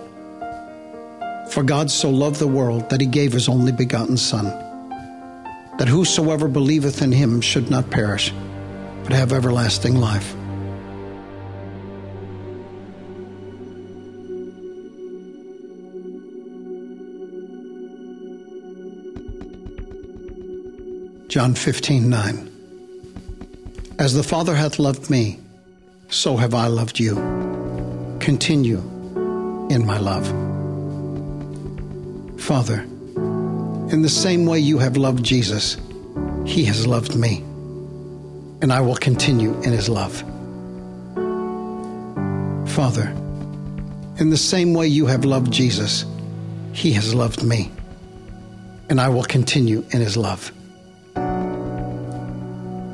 For 1.49 1.63
God 1.63 1.89
so 1.89 2.09
loved 2.09 2.39
the 2.39 2.47
world 2.47 2.89
that 2.89 3.01
he 3.01 3.07
gave 3.07 3.33
his 3.33 3.47
only 3.47 3.71
begotten 3.71 4.17
Son, 4.17 4.45
that 5.77 5.87
whosoever 5.87 6.47
believeth 6.47 7.01
in 7.01 7.11
him 7.11 7.41
should 7.41 7.69
not 7.69 7.89
perish, 7.89 8.33
but 9.03 9.13
have 9.13 9.31
everlasting 9.31 9.95
life. 9.95 10.35
John 21.37 21.53
15, 21.53 22.09
9. 22.09 22.49
As 23.99 24.15
the 24.15 24.23
Father 24.23 24.55
hath 24.55 24.79
loved 24.79 25.11
me, 25.11 25.39
so 26.09 26.35
have 26.35 26.55
I 26.55 26.65
loved 26.65 26.99
you. 26.99 27.13
Continue 28.19 28.79
in 29.69 29.85
my 29.85 29.99
love. 29.99 30.25
Father, 32.41 32.79
in 32.81 34.01
the 34.01 34.09
same 34.09 34.47
way 34.47 34.57
you 34.57 34.79
have 34.79 34.97
loved 34.97 35.23
Jesus, 35.23 35.77
he 36.43 36.65
has 36.65 36.87
loved 36.87 37.15
me, 37.15 37.43
and 38.63 38.73
I 38.73 38.81
will 38.81 38.95
continue 38.95 39.53
in 39.61 39.73
his 39.73 39.89
love. 39.89 40.23
Father, 42.71 43.13
in 44.17 44.31
the 44.31 44.37
same 44.37 44.73
way 44.73 44.87
you 44.87 45.05
have 45.05 45.23
loved 45.23 45.53
Jesus, 45.53 46.03
he 46.73 46.93
has 46.93 47.13
loved 47.13 47.43
me, 47.43 47.71
and 48.89 48.99
I 48.99 49.09
will 49.09 49.25
continue 49.25 49.85
in 49.91 50.01
his 50.01 50.17
love. 50.17 50.51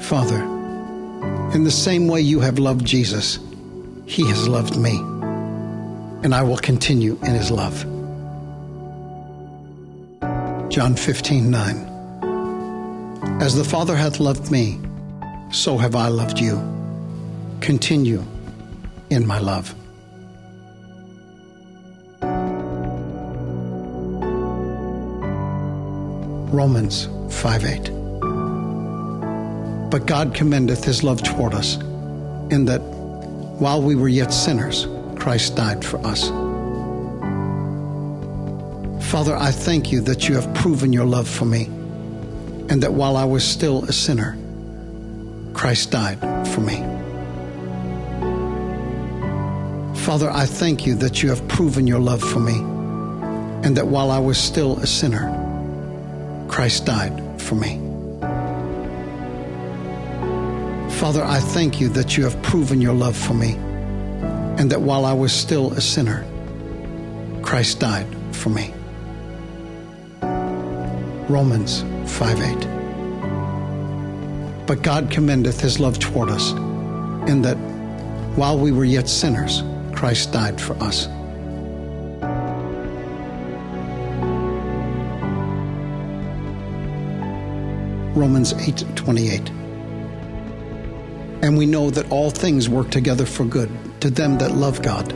Father, 0.03 0.43
in 1.53 1.63
the 1.63 1.71
same 1.71 2.09
way 2.09 2.19
you 2.19 2.41
have 2.41 2.59
loved 2.59 2.85
Jesus, 2.85 3.39
he 4.05 4.27
has 4.27 4.49
loved 4.49 4.77
me, 4.77 4.97
and 6.23 6.35
I 6.35 6.43
will 6.43 6.57
continue 6.57 7.17
in 7.23 7.33
his 7.33 7.49
love. 7.49 7.85
John 10.69 10.95
15, 10.95 11.49
9. 11.49 13.39
As 13.41 13.55
the 13.55 13.63
Father 13.63 13.95
hath 13.95 14.19
loved 14.19 14.51
me, 14.51 14.77
so 15.51 15.77
have 15.77 15.95
I 15.95 16.09
loved 16.09 16.37
you. 16.37 16.61
Continue 17.61 18.25
in 19.09 19.25
my 19.25 19.39
love. 19.39 19.73
Romans 26.53 27.07
5 27.29 27.65
8. 27.65 28.02
But 29.93 30.07
God 30.07 30.33
commendeth 30.33 30.83
his 30.83 31.03
love 31.03 31.21
toward 31.21 31.53
us, 31.53 31.75
in 32.49 32.65
that 32.65 32.81
while 32.81 33.79
we 33.79 33.93
were 33.93 34.07
yet 34.07 34.33
sinners, 34.33 34.87
Christ 35.15 35.55
died 35.55 35.85
for 35.85 35.99
us. 36.03 36.29
Father, 39.11 39.37
I 39.37 39.51
thank 39.51 39.91
you 39.91 40.01
that 40.01 40.27
you 40.27 40.33
have 40.33 40.51
proven 40.55 40.93
your 40.93 41.05
love 41.05 41.29
for 41.29 41.45
me, 41.45 41.65
and 42.69 42.81
that 42.81 42.91
while 42.91 43.15
I 43.15 43.25
was 43.25 43.43
still 43.43 43.83
a 43.83 43.93
sinner, 43.93 44.35
Christ 45.53 45.91
died 45.91 46.19
for 46.47 46.61
me. 46.61 46.77
Father, 50.01 50.31
I 50.31 50.47
thank 50.47 50.87
you 50.87 50.95
that 50.95 51.21
you 51.21 51.29
have 51.29 51.47
proven 51.47 51.85
your 51.85 51.99
love 51.99 52.23
for 52.23 52.39
me, 52.39 52.57
and 53.63 53.77
that 53.77 53.85
while 53.85 54.09
I 54.09 54.17
was 54.17 54.39
still 54.39 54.79
a 54.79 54.87
sinner, 54.87 55.29
Christ 56.49 56.87
died 56.87 57.39
for 57.39 57.53
me. 57.53 57.82
Father, 61.03 61.19
I 61.21 61.41
thank 61.41 61.81
you 61.81 61.89
that 61.89 62.15
you 62.15 62.23
have 62.23 62.41
proven 62.41 62.79
your 62.79 62.93
love 62.93 63.17
for 63.17 63.33
me, 63.33 63.55
and 64.57 64.71
that 64.71 64.79
while 64.79 65.03
I 65.03 65.11
was 65.11 65.33
still 65.33 65.73
a 65.73 65.81
sinner, 65.81 66.25
Christ 67.41 67.81
died 67.81 68.07
for 68.31 68.47
me. 68.47 68.73
Romans 71.27 71.83
5 72.09 72.39
8. 72.39 72.57
But 74.65 74.81
God 74.81 75.11
commendeth 75.11 75.59
his 75.59 75.77
love 75.77 75.99
toward 75.99 76.29
us, 76.29 76.53
in 77.29 77.41
that 77.41 77.57
while 78.37 78.57
we 78.57 78.71
were 78.71 78.85
yet 78.85 79.09
sinners, 79.09 79.61
Christ 79.93 80.31
died 80.31 80.61
for 80.61 80.81
us. 80.81 81.07
Romans 88.15 88.53
8:28. 88.53 89.62
And 91.43 91.57
we 91.57 91.65
know 91.65 91.89
that 91.89 92.09
all 92.09 92.29
things 92.29 92.69
work 92.69 92.89
together 92.89 93.25
for 93.25 93.43
good 93.43 93.69
to 93.99 94.09
them 94.09 94.37
that 94.37 94.53
love 94.53 94.81
God, 94.81 95.09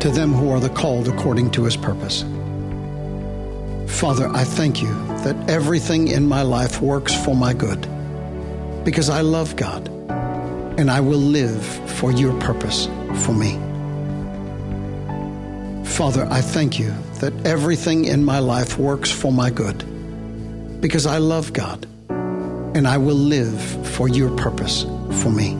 to 0.00 0.10
them 0.10 0.32
who 0.32 0.50
are 0.50 0.58
the 0.58 0.68
called 0.68 1.06
according 1.06 1.52
to 1.52 1.62
his 1.62 1.76
purpose. 1.76 2.22
Father, 3.86 4.28
I 4.28 4.42
thank 4.42 4.82
you 4.82 4.92
that 5.22 5.36
everything 5.48 6.08
in 6.08 6.26
my 6.26 6.42
life 6.42 6.82
works 6.82 7.14
for 7.24 7.36
my 7.36 7.52
good 7.52 7.80
because 8.84 9.08
I 9.08 9.20
love 9.20 9.54
God 9.54 9.88
and 10.80 10.90
I 10.90 11.00
will 11.00 11.20
live 11.20 11.64
for 11.98 12.10
your 12.10 12.36
purpose 12.40 12.86
for 13.24 13.32
me. 13.32 13.52
Father, 15.84 16.26
I 16.28 16.40
thank 16.40 16.76
you 16.76 16.92
that 17.20 17.32
everything 17.46 18.06
in 18.06 18.24
my 18.24 18.40
life 18.40 18.78
works 18.78 19.12
for 19.12 19.30
my 19.30 19.50
good 19.50 20.80
because 20.80 21.06
I 21.06 21.18
love 21.18 21.52
God 21.52 21.86
and 22.08 22.88
I 22.88 22.98
will 22.98 23.14
live 23.14 23.60
for 23.94 24.08
your 24.08 24.36
purpose 24.36 24.86
for 25.12 25.30
me. 25.30 25.56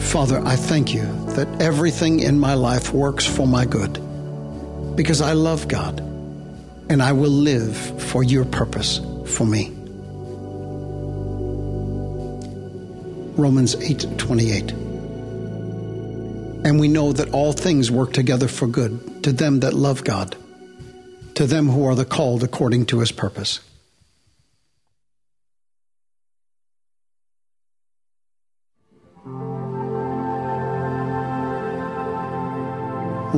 Father, 0.00 0.40
I 0.44 0.56
thank 0.56 0.94
you 0.94 1.04
that 1.34 1.48
everything 1.60 2.20
in 2.20 2.38
my 2.38 2.54
life 2.54 2.92
works 2.92 3.26
for 3.26 3.46
my 3.46 3.64
good 3.64 3.94
because 4.96 5.20
I 5.20 5.32
love 5.34 5.68
God 5.68 6.00
and 6.88 7.02
I 7.02 7.12
will 7.12 7.30
live 7.30 7.76
for 8.02 8.22
your 8.22 8.44
purpose 8.44 9.00
for 9.26 9.44
me. 9.44 9.72
Romans 13.36 13.76
8:28 13.76 14.72
And 16.64 16.80
we 16.80 16.88
know 16.88 17.12
that 17.12 17.30
all 17.30 17.52
things 17.52 17.90
work 17.90 18.12
together 18.12 18.48
for 18.48 18.66
good 18.66 19.22
to 19.22 19.32
them 19.32 19.60
that 19.60 19.74
love 19.74 20.02
God 20.04 20.34
to 21.38 21.46
them 21.46 21.68
who 21.68 21.84
are 21.84 21.94
the 21.94 22.04
called 22.04 22.42
according 22.42 22.86
to 22.86 22.98
his 22.98 23.12
purpose. 23.12 23.60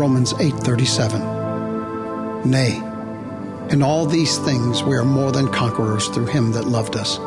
Romans 0.01 0.33
8:37 0.33 1.21
Nay 2.47 2.83
in 3.69 3.83
all 3.83 4.07
these 4.07 4.39
things 4.39 4.83
we 4.83 4.97
are 4.97 5.05
more 5.05 5.31
than 5.31 5.47
conquerors 5.49 6.09
through 6.09 6.25
him 6.25 6.53
that 6.53 6.65
loved 6.65 6.97
us. 6.97 7.19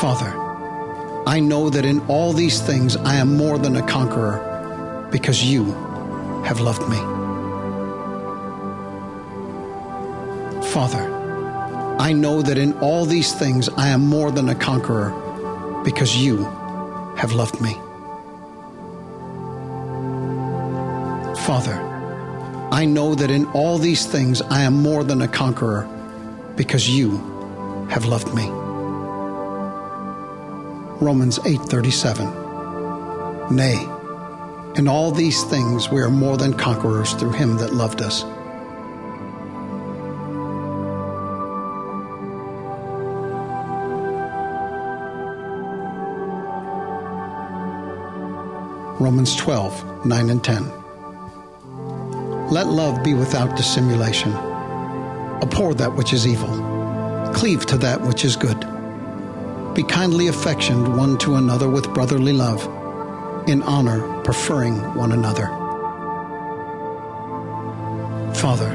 Father 0.00 0.32
I 1.26 1.40
know 1.40 1.70
that 1.70 1.84
in 1.84 1.98
all 2.06 2.32
these 2.32 2.60
things 2.60 2.96
I 2.96 3.16
am 3.16 3.36
more 3.36 3.58
than 3.58 3.74
a 3.74 3.82
conqueror 3.82 5.08
because 5.10 5.42
you 5.42 5.72
have 6.44 6.60
loved 6.60 6.88
me. 6.88 6.98
Father 10.68 11.02
I 11.98 12.12
know 12.12 12.42
that 12.42 12.58
in 12.58 12.74
all 12.74 13.06
these 13.06 13.34
things 13.34 13.68
I 13.70 13.88
am 13.88 14.06
more 14.06 14.30
than 14.30 14.50
a 14.50 14.54
conqueror 14.54 15.10
because 15.82 16.16
you 16.16 16.44
have 17.16 17.32
loved 17.32 17.60
me 17.60 17.80
Father, 21.46 21.78
I 22.72 22.86
know 22.86 23.14
that 23.14 23.30
in 23.30 23.46
all 23.52 23.78
these 23.78 24.04
things 24.04 24.42
I 24.42 24.62
am 24.62 24.82
more 24.82 25.04
than 25.04 25.22
a 25.22 25.28
conqueror 25.28 25.88
because 26.56 26.90
you 26.90 27.18
have 27.88 28.04
loved 28.04 28.34
me. 28.34 28.48
Romans 31.00 31.38
8:37 31.44 32.32
Nay, 33.52 33.78
in 34.74 34.88
all 34.88 35.12
these 35.12 35.44
things 35.44 35.88
we 35.88 36.02
are 36.02 36.10
more 36.10 36.36
than 36.36 36.52
conquerors 36.52 37.12
through 37.12 37.30
him 37.30 37.58
that 37.58 37.72
loved 37.72 38.02
us. 38.02 38.24
Romans 49.00 49.36
12, 49.36 50.04
9 50.04 50.30
and 50.30 50.42
10. 50.42 50.85
Let 52.50 52.68
love 52.68 53.02
be 53.02 53.12
without 53.12 53.56
dissimulation. 53.56 54.32
Abhor 54.32 55.74
that 55.74 55.96
which 55.96 56.12
is 56.12 56.28
evil. 56.28 56.48
Cleave 57.34 57.66
to 57.66 57.78
that 57.78 58.00
which 58.00 58.24
is 58.24 58.36
good. 58.36 58.60
Be 59.74 59.82
kindly 59.82 60.28
affectioned 60.28 60.96
one 60.96 61.18
to 61.18 61.34
another 61.34 61.68
with 61.68 61.92
brotherly 61.92 62.32
love, 62.32 62.64
in 63.48 63.62
honor, 63.62 64.22
preferring 64.22 64.76
one 64.94 65.10
another. 65.10 65.48
Father, 68.32 68.70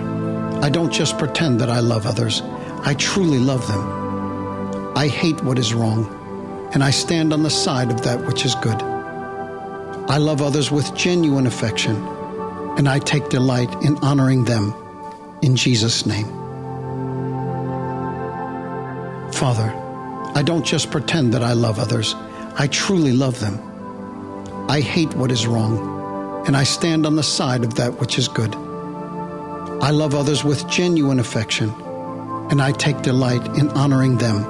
I 0.61 0.69
don't 0.69 0.91
just 0.91 1.17
pretend 1.17 1.61
that 1.61 1.69
I 1.69 1.79
love 1.79 2.05
others, 2.05 2.41
I 2.83 2.93
truly 2.95 3.39
love 3.39 3.65
them. 3.67 4.97
I 4.97 5.07
hate 5.07 5.41
what 5.43 5.57
is 5.57 5.73
wrong, 5.73 6.69
and 6.73 6.83
I 6.83 6.91
stand 6.91 7.31
on 7.31 7.41
the 7.41 7.49
side 7.49 7.89
of 7.89 8.01
that 8.01 8.25
which 8.25 8.45
is 8.45 8.53
good. 8.55 8.81
I 10.09 10.17
love 10.17 10.41
others 10.41 10.71
with 10.71 10.93
genuine 10.93 11.47
affection, 11.47 11.95
and 12.77 12.87
I 12.87 12.99
take 12.99 13.29
delight 13.29 13.73
in 13.83 13.97
honoring 13.97 14.45
them 14.45 14.73
in 15.41 15.55
Jesus' 15.55 16.05
name. 16.05 16.27
Father, 19.33 19.73
I 20.35 20.43
don't 20.43 20.65
just 20.65 20.91
pretend 20.91 21.33
that 21.33 21.43
I 21.43 21.53
love 21.53 21.79
others, 21.79 22.15
I 22.57 22.67
truly 22.67 23.11
love 23.11 23.39
them. 23.39 23.59
I 24.69 24.81
hate 24.81 25.13
what 25.15 25.31
is 25.31 25.47
wrong, 25.47 26.45
and 26.47 26.55
I 26.55 26.63
stand 26.63 27.05
on 27.05 27.15
the 27.15 27.23
side 27.23 27.63
of 27.63 27.75
that 27.75 27.99
which 27.99 28.17
is 28.17 28.27
good. 28.27 28.55
I 29.81 29.89
love 29.89 30.13
others 30.13 30.43
with 30.43 30.67
genuine 30.69 31.19
affection, 31.19 31.69
and 32.51 32.61
I 32.61 32.71
take 32.71 33.01
delight 33.01 33.45
in 33.57 33.69
honoring 33.69 34.17
them 34.17 34.45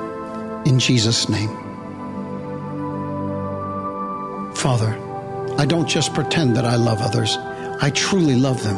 in 0.65 0.77
Jesus' 0.77 1.29
name. 1.29 1.49
Father, 4.53 4.95
I 5.57 5.65
don't 5.65 5.88
just 5.88 6.13
pretend 6.13 6.55
that 6.55 6.65
I 6.65 6.75
love 6.75 7.01
others, 7.01 7.38
I 7.84 7.89
truly 7.89 8.36
love 8.36 8.62
them. 8.63 8.78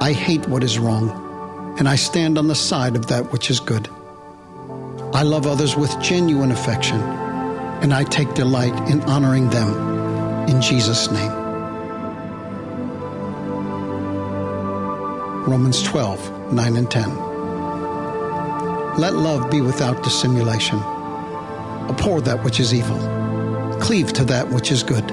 I 0.00 0.12
hate 0.12 0.46
what 0.46 0.62
is 0.62 0.78
wrong, 0.78 1.74
and 1.76 1.88
I 1.88 1.96
stand 1.96 2.38
on 2.38 2.46
the 2.46 2.54
side 2.54 2.94
of 2.94 3.08
that 3.08 3.32
which 3.32 3.50
is 3.50 3.58
good. 3.58 3.88
I 5.12 5.24
love 5.24 5.44
others 5.48 5.76
with 5.76 6.00
genuine 6.00 6.52
affection, 6.52 7.00
and 7.82 7.92
I 7.92 8.04
take 8.04 8.32
delight 8.34 8.72
in 8.88 9.00
honoring 9.02 9.50
them 9.50 10.48
in 10.48 10.62
Jesus' 10.62 11.10
name. 11.10 11.32
Romans 15.48 15.82
12, 15.82 16.52
9 16.52 16.76
and 16.76 16.88
10. 16.88 17.08
Let 18.98 19.14
love 19.14 19.50
be 19.50 19.60
without 19.60 20.04
dissimulation. 20.04 20.78
Abhor 20.78 22.20
that 22.20 22.44
which 22.44 22.60
is 22.60 22.72
evil. 22.72 22.98
Cleave 23.80 24.12
to 24.12 24.24
that 24.26 24.48
which 24.48 24.70
is 24.70 24.84
good. 24.84 25.12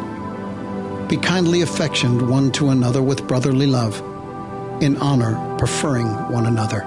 Be 1.10 1.16
kindly 1.16 1.62
affectioned 1.62 2.30
one 2.30 2.52
to 2.52 2.68
another 2.70 3.02
with 3.02 3.26
brotherly 3.28 3.66
love, 3.66 4.02
in 4.82 4.98
honor, 4.98 5.56
preferring 5.58 6.08
one 6.30 6.46
another. 6.46 6.82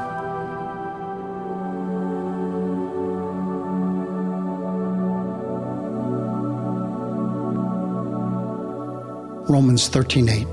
Romans 9.48 9.88
13:8 9.88 10.46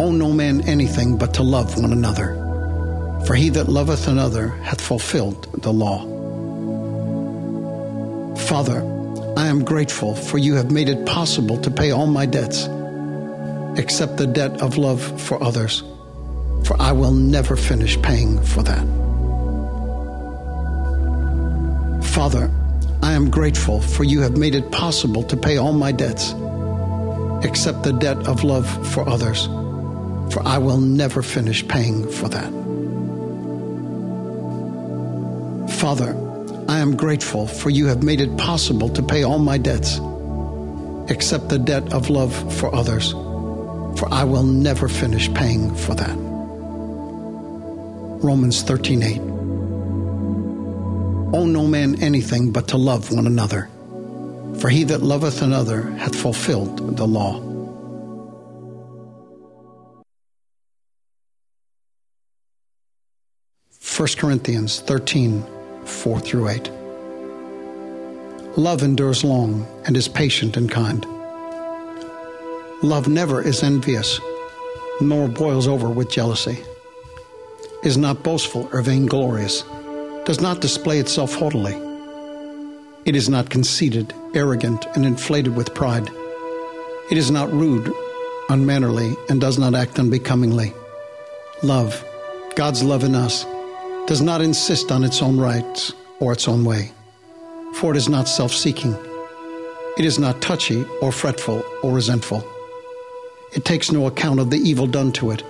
Owe 0.00 0.12
no 0.12 0.32
man 0.32 0.62
anything 0.62 1.18
but 1.18 1.34
to 1.34 1.42
love 1.42 1.76
one 1.78 1.92
another, 1.92 2.34
for 3.26 3.34
he 3.34 3.50
that 3.50 3.68
loveth 3.68 4.08
another 4.08 4.48
hath 4.62 4.80
fulfilled 4.80 5.46
the 5.60 5.72
law. 5.72 6.06
Father, 8.48 8.80
I 9.36 9.46
am 9.46 9.64
grateful 9.64 10.14
for 10.14 10.38
you 10.38 10.54
have 10.54 10.70
made 10.70 10.88
it 10.88 11.06
possible 11.06 11.56
to 11.58 11.70
pay 11.70 11.90
all 11.90 12.06
my 12.06 12.26
debts, 12.26 12.68
except 13.78 14.16
the 14.16 14.26
debt 14.26 14.60
of 14.60 14.76
love 14.76 15.00
for 15.20 15.42
others, 15.42 15.82
for 16.64 16.80
I 16.80 16.92
will 16.92 17.12
never 17.12 17.56
finish 17.56 18.00
paying 18.02 18.42
for 18.42 18.62
that. 18.62 18.86
Father, 22.04 22.50
I 23.02 23.12
am 23.12 23.30
grateful 23.30 23.80
for 23.80 24.04
you 24.04 24.20
have 24.20 24.36
made 24.36 24.54
it 24.54 24.70
possible 24.70 25.22
to 25.24 25.36
pay 25.36 25.56
all 25.56 25.72
my 25.72 25.92
debts, 25.92 26.34
except 27.44 27.82
the 27.82 27.96
debt 27.98 28.18
of 28.28 28.44
love 28.44 28.66
for 28.92 29.08
others, 29.08 29.46
for 30.32 30.42
I 30.44 30.58
will 30.58 30.78
never 30.78 31.22
finish 31.22 31.66
paying 31.66 32.08
for 32.10 32.28
that. 32.28 32.50
Father, 35.78 36.14
am 36.80 36.96
grateful 36.96 37.46
for 37.46 37.70
you 37.70 37.86
have 37.86 38.02
made 38.02 38.20
it 38.20 38.36
possible 38.36 38.88
to 38.90 39.02
pay 39.02 39.22
all 39.22 39.38
my 39.38 39.58
debts, 39.58 40.00
except 41.10 41.48
the 41.48 41.58
debt 41.58 41.92
of 41.92 42.10
love 42.10 42.34
for 42.58 42.74
others, 42.74 43.12
for 43.12 44.08
I 44.10 44.24
will 44.24 44.42
never 44.42 44.88
finish 44.88 45.32
paying 45.34 45.74
for 45.74 45.94
that. 45.94 46.16
Romans 48.22 48.62
13 48.62 49.02
8. 49.02 49.18
Owe 51.32 51.46
no 51.46 51.66
man 51.66 52.02
anything 52.02 52.50
but 52.50 52.68
to 52.68 52.76
love 52.76 53.12
one 53.12 53.26
another, 53.26 53.68
for 54.58 54.68
he 54.68 54.84
that 54.84 55.02
loveth 55.02 55.42
another 55.42 55.82
hath 55.92 56.14
fulfilled 56.14 56.96
the 56.96 57.06
law. 57.06 57.40
1 64.00 64.08
Corinthians 64.16 64.80
13, 64.80 65.44
4 65.90 66.20
through 66.20 66.48
8. 66.48 66.70
Love 68.56 68.82
endures 68.82 69.22
long 69.22 69.66
and 69.86 69.96
is 69.96 70.08
patient 70.08 70.56
and 70.56 70.70
kind. 70.70 71.06
Love 72.82 73.08
never 73.08 73.42
is 73.42 73.62
envious, 73.62 74.18
nor 75.00 75.28
boils 75.28 75.68
over 75.68 75.88
with 75.90 76.10
jealousy, 76.10 76.58
is 77.84 77.96
not 77.96 78.22
boastful 78.22 78.68
or 78.72 78.82
vainglorious, 78.82 79.64
does 80.24 80.40
not 80.40 80.60
display 80.60 80.98
itself 80.98 81.34
haughtily. 81.34 81.74
It 83.04 83.16
is 83.16 83.28
not 83.28 83.50
conceited, 83.50 84.12
arrogant, 84.34 84.86
and 84.94 85.06
inflated 85.06 85.54
with 85.54 85.74
pride. 85.74 86.10
It 87.10 87.18
is 87.18 87.30
not 87.30 87.52
rude, 87.52 87.92
unmannerly, 88.48 89.14
and 89.28 89.40
does 89.40 89.58
not 89.58 89.74
act 89.74 89.98
unbecomingly. 89.98 90.72
Love, 91.62 92.04
God's 92.56 92.82
love 92.82 93.04
in 93.04 93.14
us, 93.14 93.44
does 94.10 94.20
not 94.20 94.40
insist 94.40 94.90
on 94.90 95.04
its 95.04 95.22
own 95.22 95.38
rights 95.38 95.92
or 96.18 96.32
its 96.32 96.48
own 96.48 96.64
way, 96.64 96.90
for 97.76 97.92
it 97.92 97.96
is 97.96 98.08
not 98.08 98.26
self 98.26 98.50
seeking. 98.50 98.92
It 99.96 100.04
is 100.04 100.18
not 100.18 100.42
touchy 100.42 100.84
or 101.00 101.12
fretful 101.12 101.62
or 101.84 101.92
resentful. 101.92 102.44
It 103.54 103.64
takes 103.64 103.92
no 103.92 104.08
account 104.08 104.40
of 104.40 104.50
the 104.50 104.56
evil 104.56 104.88
done 104.88 105.12
to 105.12 105.30
it. 105.30 105.44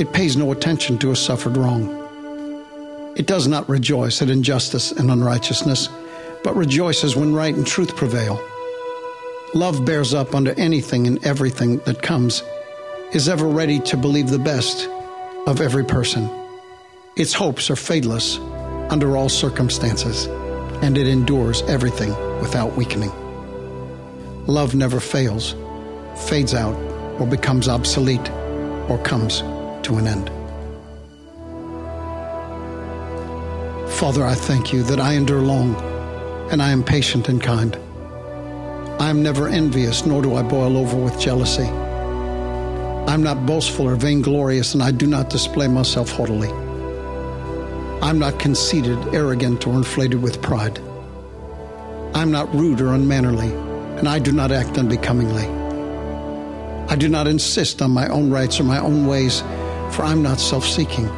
It 0.00 0.14
pays 0.14 0.38
no 0.38 0.52
attention 0.52 0.96
to 1.00 1.10
a 1.10 1.16
suffered 1.16 1.58
wrong. 1.58 1.84
It 3.14 3.26
does 3.26 3.46
not 3.46 3.68
rejoice 3.68 4.22
at 4.22 4.30
injustice 4.30 4.90
and 4.90 5.10
unrighteousness, 5.10 5.90
but 6.42 6.56
rejoices 6.56 7.14
when 7.14 7.34
right 7.34 7.54
and 7.54 7.66
truth 7.66 7.94
prevail. 7.94 8.40
Love 9.52 9.84
bears 9.84 10.14
up 10.14 10.34
under 10.34 10.58
anything 10.58 11.06
and 11.06 11.22
everything 11.26 11.76
that 11.80 12.00
comes, 12.00 12.42
is 13.12 13.28
ever 13.28 13.46
ready 13.46 13.78
to 13.80 13.98
believe 13.98 14.30
the 14.30 14.38
best 14.38 14.88
of 15.46 15.60
every 15.60 15.84
person 15.84 16.37
its 17.18 17.34
hopes 17.34 17.68
are 17.68 17.74
fadeless 17.74 18.38
under 18.92 19.16
all 19.16 19.28
circumstances, 19.28 20.26
and 20.82 20.96
it 20.96 21.08
endures 21.08 21.62
everything 21.62 22.10
without 22.40 22.76
weakening. 22.76 23.10
Love 24.46 24.76
never 24.76 25.00
fails, 25.00 25.56
fades 26.28 26.54
out, 26.54 26.76
or 27.20 27.26
becomes 27.26 27.68
obsolete, 27.68 28.30
or 28.88 29.00
comes 29.02 29.40
to 29.84 29.96
an 29.96 30.06
end. 30.06 30.30
Father, 33.98 34.24
I 34.24 34.34
thank 34.34 34.72
you 34.72 34.84
that 34.84 35.00
I 35.00 35.14
endure 35.14 35.42
long, 35.42 35.74
and 36.52 36.62
I 36.62 36.70
am 36.70 36.84
patient 36.84 37.28
and 37.28 37.42
kind. 37.42 37.76
I 39.00 39.10
am 39.10 39.24
never 39.24 39.48
envious, 39.48 40.06
nor 40.06 40.22
do 40.22 40.36
I 40.36 40.42
boil 40.42 40.76
over 40.76 40.96
with 40.96 41.18
jealousy. 41.18 41.64
I 41.64 43.12
am 43.12 43.24
not 43.24 43.44
boastful 43.44 43.88
or 43.88 43.96
vainglorious, 43.96 44.74
and 44.74 44.84
I 44.84 44.92
do 44.92 45.08
not 45.08 45.30
display 45.30 45.66
myself 45.66 46.12
haughtily. 46.12 46.67
I'm 48.00 48.20
not 48.20 48.38
conceited, 48.38 48.96
arrogant, 49.12 49.66
or 49.66 49.74
inflated 49.74 50.22
with 50.22 50.40
pride. 50.40 50.78
I'm 52.14 52.30
not 52.30 52.54
rude 52.54 52.80
or 52.80 52.94
unmannerly, 52.94 53.52
and 53.98 54.08
I 54.08 54.20
do 54.20 54.30
not 54.30 54.52
act 54.52 54.78
unbecomingly. 54.78 55.46
I 56.88 56.96
do 56.96 57.08
not 57.08 57.26
insist 57.26 57.82
on 57.82 57.90
my 57.90 58.08
own 58.08 58.30
rights 58.30 58.60
or 58.60 58.64
my 58.64 58.78
own 58.78 59.06
ways, 59.06 59.40
for 59.90 60.04
I'm 60.04 60.22
not 60.22 60.38
self 60.38 60.64
seeking. 60.64 61.08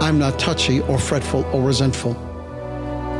I'm 0.00 0.18
not 0.18 0.38
touchy 0.38 0.80
or 0.82 0.96
fretful 0.96 1.44
or 1.52 1.60
resentful. 1.60 2.16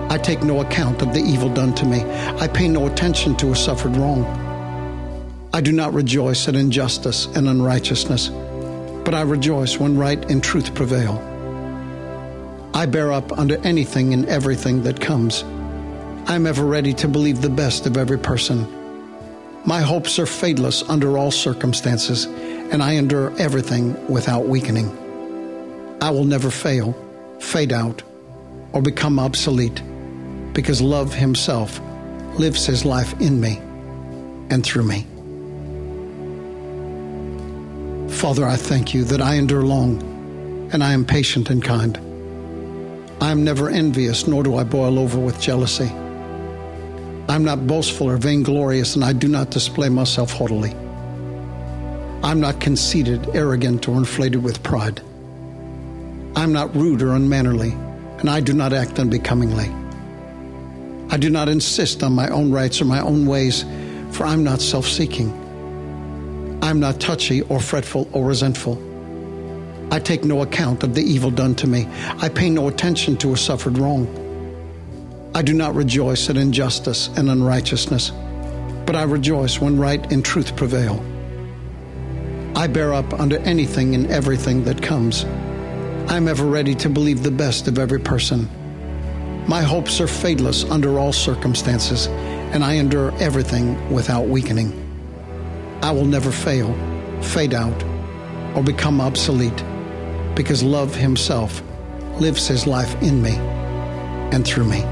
I 0.09 0.17
take 0.17 0.43
no 0.43 0.61
account 0.61 1.03
of 1.03 1.13
the 1.13 1.21
evil 1.21 1.53
done 1.53 1.75
to 1.75 1.85
me. 1.85 2.03
I 2.41 2.47
pay 2.49 2.69
no 2.69 2.87
attention 2.87 3.37
to 3.39 3.51
a 3.51 3.57
suffered 3.57 3.97
wrong. 3.97 4.25
I 5.53 5.61
do 5.61 5.73
not 5.73 5.93
rejoice 5.93 6.47
at 6.47 6.55
injustice 6.55 7.27
and 7.27 7.49
unrighteousness, 7.49 8.29
but 9.05 9.13
I 9.13 9.23
rejoice 9.23 9.79
when 9.79 9.99
right 9.99 10.31
and 10.31 10.43
truth 10.43 10.75
prevail. 10.75 11.28
I 12.79 12.87
bear 12.87 13.13
up 13.13 13.37
under 13.37 13.57
anything 13.67 14.15
and 14.15 14.25
everything 14.27 14.85
that 14.85 15.01
comes. 15.01 15.43
I 16.29 16.37
am 16.37 16.47
ever 16.47 16.65
ready 16.65 16.93
to 16.93 17.09
believe 17.09 17.43
the 17.43 17.51
best 17.51 17.87
of 17.87 17.97
every 17.97 18.21
person. 18.21 18.69
My 19.67 19.81
hopes 19.81 20.17
are 20.21 20.27
fadeless 20.27 20.89
under 20.89 21.19
all 21.19 21.33
circumstances, 21.33 22.27
and 22.27 22.81
I 22.81 22.93
endure 22.93 23.37
everything 23.37 23.97
without 24.07 24.47
weakening. 24.47 24.97
I 26.01 26.11
will 26.11 26.23
never 26.23 26.53
fail, 26.53 26.95
fade 27.41 27.73
out, 27.73 28.05
or 28.73 28.81
become 28.81 29.19
obsolete, 29.19 29.83
because 30.53 30.81
love 30.81 31.13
Himself 31.13 31.81
lives 32.39 32.65
His 32.65 32.85
life 32.85 33.21
in 33.21 33.41
me 33.41 33.57
and 34.51 34.65
through 34.65 34.85
me. 34.85 35.05
Father, 38.19 38.47
I 38.47 38.55
thank 38.55 38.95
you 38.95 39.03
that 39.03 39.21
I 39.21 39.35
endure 39.35 39.65
long, 39.65 40.01
and 40.73 40.85
I 40.85 40.93
am 40.93 41.05
patient 41.05 41.51
and 41.51 41.61
kind. 41.61 42.08
I 43.21 43.33
am 43.33 43.43
never 43.43 43.69
envious, 43.69 44.29
nor 44.29 44.45
do 44.45 44.57
I 44.57 44.65
boil 44.65 44.99
over 44.99 45.19
with 45.19 45.41
jealousy. 45.41 45.91
I 47.29 47.35
am 47.35 47.45
not 47.45 47.67
boastful 47.67 48.09
or 48.09 48.17
vainglorious, 48.17 48.95
and 48.95 49.05
I 49.05 49.13
do 49.13 49.27
not 49.27 49.51
display 49.51 49.89
myself 49.89 50.33
haughtily. 50.33 50.71
I 52.23 52.31
am 52.31 52.41
not 52.41 52.61
conceited, 52.61 53.29
arrogant, 53.35 53.89
or 53.89 53.97
inflated 53.97 54.43
with 54.43 54.63
pride. 54.63 55.01
I 56.37 56.45
am 56.45 56.53
not 56.53 56.75
rude 56.77 57.03
or 57.03 57.15
unmannerly, 57.15 57.73
and 58.19 58.31
I 58.31 58.41
do 58.41 58.53
not 58.53 58.73
act 58.73 59.01
unbecomingly. 59.01 59.69
I 61.11 61.17
do 61.17 61.29
not 61.29 61.49
insist 61.49 62.03
on 62.03 62.13
my 62.13 62.29
own 62.29 62.53
rights 62.53 62.81
or 62.81 62.85
my 62.85 63.01
own 63.01 63.27
ways, 63.27 63.65
for 64.13 64.27
I 64.27 64.33
am 64.33 64.45
not 64.45 64.61
self 64.61 64.87
seeking. 64.87 65.33
I 66.63 66.71
am 66.71 66.79
not 66.79 67.01
touchy 67.01 67.43
or 67.43 67.61
fretful 67.61 68.09
or 68.13 68.25
resentful. 68.25 68.88
I 69.91 69.99
take 69.99 70.23
no 70.23 70.43
account 70.43 70.83
of 70.83 70.95
the 70.95 71.03
evil 71.03 71.31
done 71.31 71.55
to 71.57 71.67
me. 71.67 71.89
I 72.19 72.29
pay 72.29 72.51
no 72.51 72.69
attention 72.69 73.17
to 73.19 73.33
a 73.33 73.37
suffered 73.39 73.79
wrong. 73.79 74.07
I 75.35 75.41
do 75.41 75.55
not 75.55 75.75
rejoice 75.75 76.29
at 76.29 76.37
injustice 76.37 77.09
and 77.17 77.31
unrighteousness, 77.31 78.13
but 78.85 78.97
I 78.97 79.05
rejoice 79.05 79.61
when 79.61 79.79
right 79.79 80.13
and 80.13 80.23
truth 80.23 80.57
prevail. 80.57 81.03
I 82.55 82.67
bear 82.67 82.93
up 82.93 83.15
under 83.15 83.39
anything 83.41 83.95
and 83.95 84.11
everything 84.11 84.65
that 84.65 84.83
comes. 84.83 85.25
I 86.11 86.17
am 86.17 86.29
ever 86.29 86.45
ready 86.45 86.75
to 86.75 86.91
believe 86.91 87.23
the 87.23 87.31
best 87.31 87.67
of 87.67 87.79
every 87.79 88.01
person. 88.01 88.47
My 89.47 89.63
hopes 89.63 90.03
are 90.03 90.07
fadeless 90.07 90.71
under 90.71 90.99
all 90.99 91.15
circumstances, 91.15 92.09
and 92.53 92.63
I 92.63 92.75
endure 92.75 93.15
everything 93.21 93.91
without 93.91 94.29
weakening. 94.29 94.85
I 95.83 95.93
will 95.93 96.05
never 96.05 96.31
fail, 96.31 96.75
fade 97.23 97.55
out, 97.55 97.85
or 98.55 98.63
become 98.63 99.01
obsolete 99.01 99.63
because 100.39 100.63
love 100.63 100.95
himself 100.95 101.63
lives 102.21 102.47
his 102.47 102.65
life 102.65 102.95
in 103.03 103.21
me 103.21 103.35
and 104.33 104.47
through 104.47 104.63
me. 104.63 104.83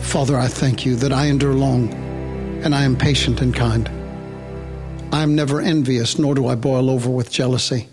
Father, 0.00 0.34
I 0.38 0.48
thank 0.48 0.86
you 0.86 0.96
that 0.96 1.12
I 1.12 1.26
endure 1.26 1.52
long 1.52 1.92
and 2.64 2.74
I 2.74 2.84
am 2.84 2.96
patient 2.96 3.42
and 3.42 3.54
kind. 3.54 3.86
I 5.12 5.22
am 5.22 5.34
never 5.34 5.60
envious, 5.60 6.18
nor 6.18 6.34
do 6.34 6.46
I 6.46 6.54
boil 6.54 6.88
over 6.88 7.10
with 7.10 7.30
jealousy. 7.30 7.86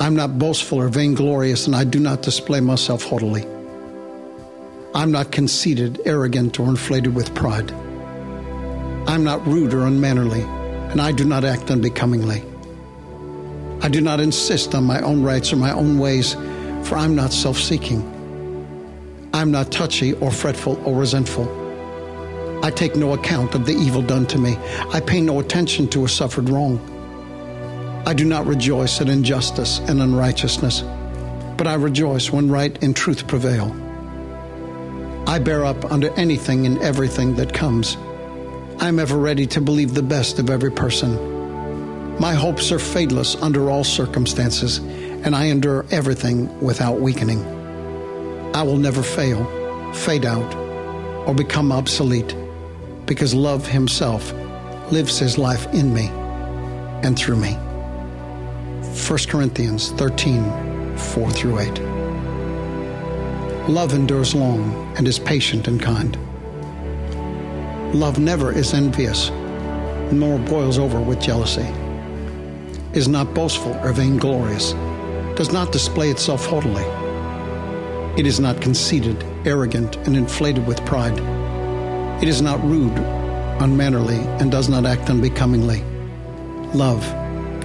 I'm 0.00 0.16
not 0.16 0.38
boastful 0.38 0.80
or 0.80 0.88
vainglorious, 0.88 1.66
and 1.66 1.76
I 1.76 1.84
do 1.84 2.00
not 2.00 2.22
display 2.22 2.60
myself 2.60 3.02
haughtily. 3.04 3.44
I'm 4.94 5.12
not 5.12 5.32
conceited, 5.32 6.00
arrogant, 6.06 6.58
or 6.58 6.68
inflated 6.68 7.14
with 7.14 7.34
pride. 7.34 7.72
I'm 9.06 9.22
not 9.22 9.46
rude 9.46 9.74
or 9.74 9.86
unmannerly, 9.86 10.42
and 10.90 10.98
I 10.98 11.12
do 11.12 11.26
not 11.26 11.44
act 11.44 11.70
unbecomingly. 11.70 12.42
I 13.80 13.88
do 13.88 14.00
not 14.00 14.18
insist 14.18 14.74
on 14.74 14.84
my 14.84 15.00
own 15.02 15.22
rights 15.22 15.52
or 15.52 15.56
my 15.56 15.72
own 15.72 15.98
ways, 15.98 16.34
for 16.82 16.96
I'm 16.96 17.14
not 17.14 17.32
self 17.32 17.56
seeking. 17.56 18.02
I'm 19.32 19.52
not 19.52 19.70
touchy 19.70 20.14
or 20.14 20.32
fretful 20.32 20.82
or 20.84 20.96
resentful. 20.96 21.46
I 22.64 22.72
take 22.72 22.96
no 22.96 23.12
account 23.12 23.54
of 23.54 23.66
the 23.66 23.72
evil 23.72 24.02
done 24.02 24.26
to 24.26 24.38
me. 24.38 24.56
I 24.92 25.00
pay 25.00 25.20
no 25.20 25.38
attention 25.38 25.86
to 25.90 26.04
a 26.04 26.08
suffered 26.08 26.48
wrong. 26.48 26.80
I 28.04 28.14
do 28.14 28.24
not 28.24 28.46
rejoice 28.46 29.00
at 29.00 29.08
injustice 29.08 29.78
and 29.80 30.02
unrighteousness, 30.02 30.82
but 31.56 31.68
I 31.68 31.74
rejoice 31.74 32.32
when 32.32 32.50
right 32.50 32.76
and 32.82 32.96
truth 32.96 33.28
prevail. 33.28 33.70
I 35.28 35.38
bear 35.38 35.64
up 35.64 35.92
under 35.92 36.10
anything 36.14 36.66
and 36.66 36.78
everything 36.78 37.36
that 37.36 37.54
comes. 37.54 37.96
I 38.80 38.88
am 38.88 38.98
ever 38.98 39.16
ready 39.16 39.46
to 39.48 39.60
believe 39.60 39.94
the 39.94 40.02
best 40.02 40.40
of 40.40 40.50
every 40.50 40.72
person 40.72 41.37
My 42.20 42.34
hopes 42.34 42.72
are 42.72 42.78
fadeless 42.78 43.40
under 43.40 43.70
all 43.70 43.84
circumstances, 43.84 44.78
and 44.78 45.36
I 45.36 45.44
endure 45.44 45.86
everything 45.92 46.60
without 46.60 47.00
weakening. 47.00 47.44
I 48.56 48.62
will 48.64 48.76
never 48.76 49.04
fail, 49.04 49.44
fade 49.92 50.26
out, 50.26 50.52
or 51.28 51.34
become 51.34 51.70
obsolete 51.70 52.34
because 53.06 53.34
love 53.34 53.68
himself 53.68 54.32
lives 54.90 55.18
his 55.18 55.38
life 55.38 55.72
in 55.72 55.94
me 55.94 56.08
and 57.04 57.16
through 57.16 57.36
me. 57.36 57.52
1 57.52 59.18
Corinthians 59.28 59.92
13 59.92 60.96
4 60.96 61.30
through 61.30 61.60
8. 61.60 61.78
Love 63.68 63.94
endures 63.94 64.34
long 64.34 64.92
and 64.96 65.06
is 65.06 65.20
patient 65.20 65.68
and 65.68 65.80
kind. 65.80 66.16
Love 67.94 68.18
never 68.18 68.50
is 68.50 68.74
envious, 68.74 69.30
nor 70.10 70.38
boils 70.40 70.78
over 70.78 71.00
with 71.00 71.20
jealousy, 71.20 71.66
is 72.94 73.08
not 73.08 73.34
boastful 73.34 73.74
or 73.82 73.92
vainglorious, 73.92 74.72
does 75.36 75.52
not 75.52 75.72
display 75.72 76.10
itself 76.10 76.46
haughtily. 76.46 76.84
It 78.18 78.26
is 78.26 78.40
not 78.40 78.60
conceited, 78.60 79.22
arrogant, 79.44 79.96
and 80.06 80.16
inflated 80.16 80.66
with 80.66 80.84
pride. 80.84 81.18
It 82.22 82.28
is 82.28 82.42
not 82.42 82.62
rude, 82.64 82.96
unmannerly, 83.60 84.18
and 84.40 84.50
does 84.50 84.68
not 84.68 84.86
act 84.86 85.10
unbecomingly. 85.10 85.84
Love, 86.74 87.02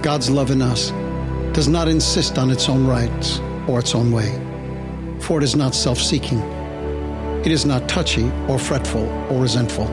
God's 0.02 0.30
love 0.30 0.50
in 0.50 0.62
us, 0.62 0.90
does 1.54 1.68
not 1.68 1.88
insist 1.88 2.38
on 2.38 2.50
its 2.50 2.68
own 2.68 2.86
rights 2.86 3.40
or 3.66 3.78
its 3.78 3.94
own 3.94 4.12
way, 4.12 4.30
for 5.20 5.38
it 5.38 5.44
is 5.44 5.56
not 5.56 5.74
self 5.74 5.98
seeking. 5.98 6.38
It 7.44 7.52
is 7.52 7.66
not 7.66 7.88
touchy 7.88 8.30
or 8.48 8.58
fretful 8.58 9.06
or 9.30 9.40
resentful. 9.40 9.88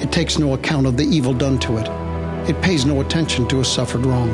It 0.00 0.10
takes 0.10 0.38
no 0.38 0.54
account 0.54 0.86
of 0.86 0.96
the 0.96 1.04
evil 1.04 1.32
done 1.32 1.58
to 1.60 1.76
it. 1.78 2.03
It 2.46 2.60
pays 2.60 2.84
no 2.84 3.00
attention 3.00 3.48
to 3.48 3.60
a 3.60 3.64
suffered 3.64 4.04
wrong. 4.04 4.28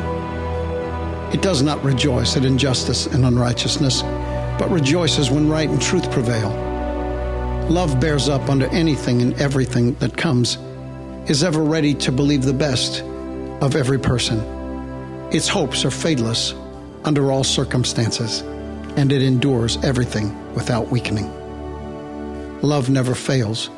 It 1.33 1.43
does 1.43 1.63
not 1.63 1.85
rejoice 1.85 2.37
at 2.37 2.45
injustice 2.45 3.07
and 3.07 3.25
unrighteousness, 3.25 4.03
but 4.59 4.69
rejoices 4.69 5.31
when 5.31 5.49
right 5.49 5.69
and 5.71 5.81
truth 5.81 6.11
prevail. 6.11 6.51
Love 7.71 8.01
bears 8.01 8.29
up 8.29 8.49
under 8.49 8.67
anything 8.71 9.23
and 9.23 9.41
everything 9.41 9.95
that 10.01 10.17
comes, 10.17 10.59
is 11.29 11.45
ever 11.45 11.63
ready 11.63 11.95
to 11.95 12.11
believe 12.11 12.43
the 12.43 12.53
best 12.53 13.03
of 13.63 13.77
every 13.77 13.99
person. 13.99 14.41
Its 15.31 15.47
hopes 15.47 15.85
are 15.85 15.91
fadeless 15.91 16.53
under 17.05 17.31
all 17.31 17.45
circumstances, 17.45 18.41
and 18.97 19.13
it 19.13 19.23
endures 19.23 19.77
everything 19.85 20.35
without 20.55 20.91
weakening. 20.91 21.31
Love 22.61 22.91
never 22.91 23.15
fails, 23.15 23.71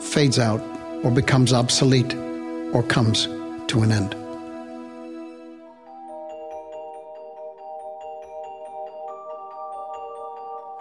fades 0.00 0.38
out, 0.38 0.60
or 1.02 1.10
becomes 1.10 1.54
obsolete, 1.54 2.14
or 2.74 2.82
comes 2.82 3.26
to 3.70 3.82
an 3.82 3.92
end. 3.92 4.14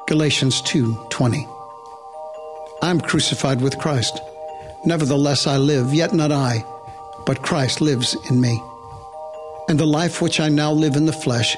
Galatians 0.07 0.61
2:20 0.63 1.47
I'm 2.81 2.99
crucified 2.99 3.61
with 3.61 3.77
Christ. 3.77 4.21
Nevertheless 4.85 5.45
I 5.45 5.57
live, 5.57 5.93
yet 5.93 6.13
not 6.13 6.31
I, 6.31 6.65
but 7.27 7.43
Christ 7.43 7.79
lives 7.79 8.15
in 8.29 8.41
me. 8.41 8.59
And 9.67 9.79
the 9.79 9.85
life 9.85 10.19
which 10.19 10.39
I 10.39 10.49
now 10.49 10.71
live 10.71 10.95
in 10.95 11.05
the 11.05 11.21
flesh, 11.25 11.55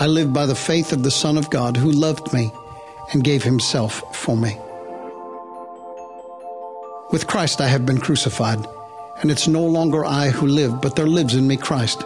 I 0.00 0.08
live 0.08 0.32
by 0.32 0.46
the 0.46 0.56
faith 0.56 0.92
of 0.92 1.04
the 1.04 1.16
Son 1.22 1.38
of 1.38 1.50
God 1.50 1.76
who 1.76 1.92
loved 1.92 2.32
me 2.32 2.50
and 3.12 3.22
gave 3.22 3.44
himself 3.44 4.02
for 4.12 4.36
me. 4.36 4.58
With 7.12 7.28
Christ 7.28 7.60
I 7.60 7.68
have 7.68 7.86
been 7.86 8.00
crucified, 8.00 8.66
and 9.22 9.30
it's 9.30 9.48
no 9.48 9.64
longer 9.64 10.04
I 10.04 10.30
who 10.30 10.46
live, 10.46 10.80
but 10.80 10.96
there 10.96 11.06
lives 11.06 11.34
in 11.34 11.46
me 11.46 11.56
Christ. 11.56 12.04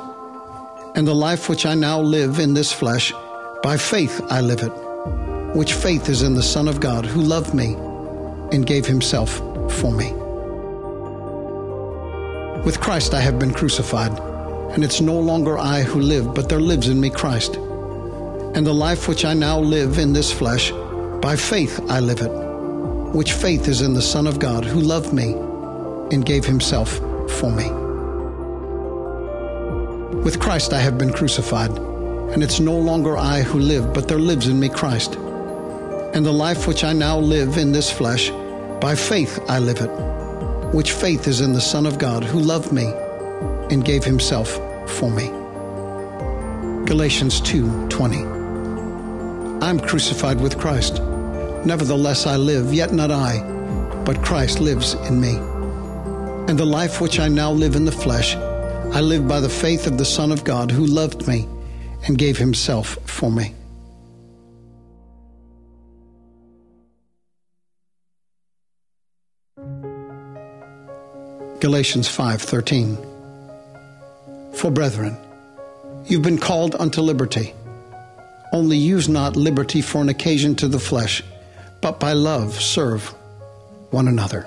And 0.94 1.06
the 1.06 1.14
life 1.14 1.48
which 1.48 1.66
I 1.66 1.74
now 1.74 2.00
live 2.00 2.38
in 2.38 2.54
this 2.54 2.72
flesh, 2.72 3.12
by 3.62 3.76
faith 3.76 4.20
I 4.30 4.40
live 4.40 4.62
it 4.62 4.72
which 5.54 5.72
faith 5.72 6.08
is 6.08 6.22
in 6.22 6.34
the 6.34 6.42
Son 6.42 6.68
of 6.68 6.78
God 6.78 7.06
who 7.06 7.22
loved 7.22 7.54
me 7.54 7.74
and 8.52 8.66
gave 8.66 8.86
himself 8.86 9.36
for 9.80 9.90
me. 9.90 10.12
With 12.64 12.80
Christ 12.80 13.14
I 13.14 13.20
have 13.20 13.38
been 13.38 13.54
crucified, 13.54 14.12
and 14.72 14.84
it's 14.84 15.00
no 15.00 15.18
longer 15.18 15.56
I 15.56 15.82
who 15.82 16.00
live, 16.00 16.34
but 16.34 16.48
there 16.48 16.60
lives 16.60 16.88
in 16.88 17.00
me 17.00 17.08
Christ. 17.08 17.56
And 17.56 18.66
the 18.66 18.74
life 18.74 19.08
which 19.08 19.24
I 19.24 19.32
now 19.32 19.58
live 19.58 19.98
in 19.98 20.12
this 20.12 20.30
flesh, 20.30 20.70
by 21.22 21.34
faith 21.34 21.80
I 21.88 22.00
live 22.00 22.20
it, 22.20 22.30
which 23.14 23.32
faith 23.32 23.68
is 23.68 23.80
in 23.80 23.94
the 23.94 24.02
Son 24.02 24.26
of 24.26 24.38
God 24.38 24.64
who 24.64 24.80
loved 24.80 25.14
me 25.14 25.34
and 26.10 26.24
gave 26.24 26.44
himself 26.44 26.98
for 27.38 27.50
me. 27.50 27.70
With 30.22 30.40
Christ 30.40 30.72
I 30.72 30.78
have 30.78 30.98
been 30.98 31.12
crucified, 31.12 31.70
and 31.70 32.42
it's 32.42 32.60
no 32.60 32.76
longer 32.76 33.16
I 33.16 33.42
who 33.42 33.58
live, 33.58 33.94
but 33.94 34.08
there 34.08 34.18
lives 34.18 34.48
in 34.48 34.58
me 34.58 34.68
Christ. 34.68 35.14
And 36.14 36.24
the 36.24 36.32
life 36.32 36.66
which 36.66 36.84
I 36.84 36.92
now 36.92 37.18
live 37.18 37.56
in 37.56 37.72
this 37.72 37.90
flesh, 37.90 38.30
by 38.80 38.94
faith 38.94 39.38
I 39.48 39.58
live 39.58 39.80
it, 39.80 39.90
which 40.74 40.92
faith 40.92 41.26
is 41.26 41.40
in 41.40 41.52
the 41.52 41.60
Son 41.60 41.86
of 41.86 41.98
God 41.98 42.24
who 42.24 42.40
loved 42.40 42.72
me 42.72 42.92
and 43.70 43.84
gave 43.84 44.04
himself 44.04 44.58
for 44.86 45.10
me. 45.10 45.28
Galatians 46.86 47.40
2:20 47.42 48.24
I'm 49.62 49.78
crucified 49.78 50.40
with 50.40 50.58
Christ. 50.58 51.02
Nevertheless 51.64 52.26
I 52.26 52.36
live, 52.36 52.72
yet 52.72 52.92
not 52.92 53.10
I, 53.10 53.42
but 54.04 54.22
Christ 54.22 54.60
lives 54.60 54.94
in 55.08 55.20
me. 55.20 55.38
And 56.48 56.58
the 56.58 56.64
life 56.64 56.98
which 57.02 57.20
I 57.20 57.28
now 57.28 57.52
live 57.52 57.76
in 57.76 57.84
the 57.84 57.92
flesh, 57.92 58.34
I 58.34 59.02
live 59.02 59.28
by 59.28 59.38
the 59.38 59.50
faith 59.50 59.86
of 59.86 59.98
the 59.98 60.04
Son 60.06 60.32
of 60.32 60.44
God 60.44 60.70
who 60.70 60.86
loved 60.86 61.28
me 61.28 61.46
and 62.06 62.16
gave 62.16 62.38
himself 62.38 62.98
for 63.04 63.30
me. 63.30 63.54
Galatians 71.60 72.08
5:13 72.08 72.96
For 74.54 74.70
brethren 74.70 75.18
you've 76.06 76.22
been 76.22 76.38
called 76.38 76.74
unto 76.78 77.02
liberty. 77.02 77.52
Only 78.54 78.78
use 78.78 79.06
not 79.06 79.36
liberty 79.36 79.82
for 79.82 80.00
an 80.00 80.08
occasion 80.08 80.54
to 80.56 80.68
the 80.68 80.78
flesh 80.78 81.22
but 81.82 82.00
by 82.00 82.14
love 82.14 82.58
serve 82.58 83.14
one 83.90 84.08
another 84.08 84.46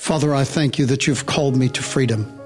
Father 0.00 0.34
I 0.34 0.44
thank 0.44 0.78
you 0.78 0.86
that 0.86 1.06
you've 1.06 1.26
called 1.26 1.56
me 1.56 1.68
to 1.68 1.82
freedom 1.82 2.36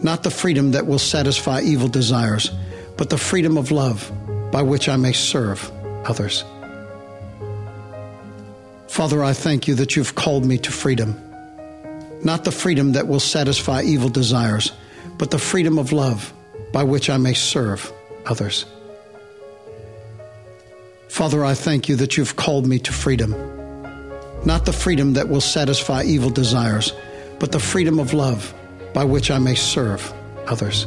not 0.00 0.22
the 0.22 0.30
freedom 0.30 0.70
that 0.72 0.86
will 0.86 0.98
satisfy 0.98 1.60
evil 1.62 1.88
desires 1.88 2.50
but 2.96 3.10
the 3.10 3.18
freedom 3.18 3.56
of 3.56 3.70
love 3.70 4.12
by 4.52 4.62
which 4.62 4.88
I 4.88 4.96
may 4.96 5.12
serve 5.12 5.72
others 6.04 6.44
Father, 8.98 9.22
I 9.22 9.32
thank 9.32 9.68
you 9.68 9.76
that 9.76 9.94
you've 9.94 10.16
called 10.16 10.44
me 10.44 10.58
to 10.58 10.72
freedom. 10.72 11.14
Not 12.24 12.42
the 12.42 12.50
freedom 12.50 12.94
that 12.94 13.06
will 13.06 13.20
satisfy 13.20 13.82
evil 13.82 14.08
desires, 14.08 14.72
but 15.18 15.30
the 15.30 15.38
freedom 15.38 15.78
of 15.78 15.92
love 15.92 16.32
by 16.72 16.82
which 16.82 17.08
I 17.08 17.16
may 17.16 17.34
serve 17.34 17.92
others. 18.26 18.66
Father, 21.08 21.44
I 21.44 21.54
thank 21.54 21.88
you 21.88 21.94
that 21.94 22.16
you've 22.16 22.34
called 22.34 22.66
me 22.66 22.80
to 22.80 22.92
freedom. 22.92 23.57
Not 24.48 24.64
the 24.64 24.72
freedom 24.72 25.12
that 25.12 25.28
will 25.28 25.42
satisfy 25.42 26.04
evil 26.04 26.30
desires, 26.30 26.94
but 27.38 27.52
the 27.52 27.60
freedom 27.60 27.98
of 27.98 28.14
love 28.14 28.54
by 28.94 29.04
which 29.04 29.30
I 29.30 29.36
may 29.36 29.54
serve 29.54 30.10
others. 30.46 30.86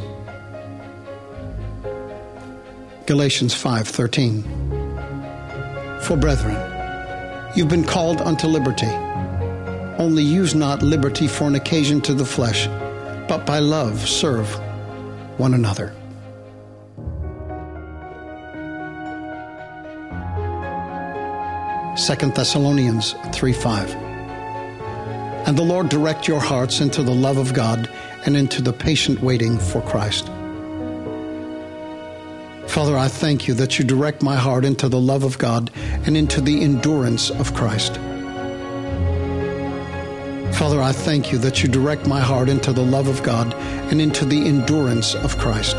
Galatians 3.05 3.53
5:13 3.53 4.43
For 6.01 6.17
brethren 6.17 6.57
You've 7.55 7.69
been 7.69 7.83
called 7.83 8.19
unto 8.21 8.47
liberty. 8.47 8.89
Only 9.99 10.23
use 10.23 10.55
not 10.55 10.81
liberty 10.81 11.27
for 11.27 11.45
an 11.45 11.53
occasion 11.53 12.01
to 12.01 12.15
the 12.15 12.25
flesh, 12.25 12.65
but 13.27 13.45
by 13.45 13.59
love 13.59 14.09
serve 14.09 14.47
one 15.37 15.53
another. 15.53 15.93
Second 22.01 22.33
Thessalonians 22.33 23.13
3 23.31 23.53
5. 23.53 23.95
And 25.45 25.55
the 25.55 25.61
Lord 25.61 25.87
direct 25.87 26.27
your 26.27 26.39
hearts 26.39 26.81
into 26.81 27.03
the 27.03 27.13
love 27.13 27.37
of 27.37 27.53
God 27.53 27.87
and 28.25 28.35
into 28.35 28.59
the 28.63 28.73
patient 28.73 29.21
waiting 29.21 29.59
for 29.59 29.83
Christ. 29.83 30.25
Father, 32.67 32.97
I 32.97 33.07
thank 33.07 33.47
you 33.47 33.53
that 33.53 33.77
you 33.77 33.85
direct 33.85 34.23
my 34.23 34.35
heart 34.35 34.65
into 34.65 34.89
the 34.89 34.99
love 34.99 35.23
of 35.23 35.37
God 35.37 35.69
and 36.07 36.17
into 36.17 36.41
the 36.41 36.63
endurance 36.63 37.29
of 37.29 37.53
Christ. 37.53 37.97
Father, 40.57 40.81
I 40.81 40.93
thank 40.93 41.31
you 41.31 41.37
that 41.37 41.61
you 41.61 41.69
direct 41.69 42.07
my 42.07 42.19
heart 42.19 42.49
into 42.49 42.73
the 42.73 42.83
love 42.83 43.07
of 43.07 43.21
God 43.21 43.53
and 43.91 44.01
into 44.01 44.25
the 44.25 44.47
endurance 44.47 45.13
of 45.13 45.37
Christ. 45.37 45.77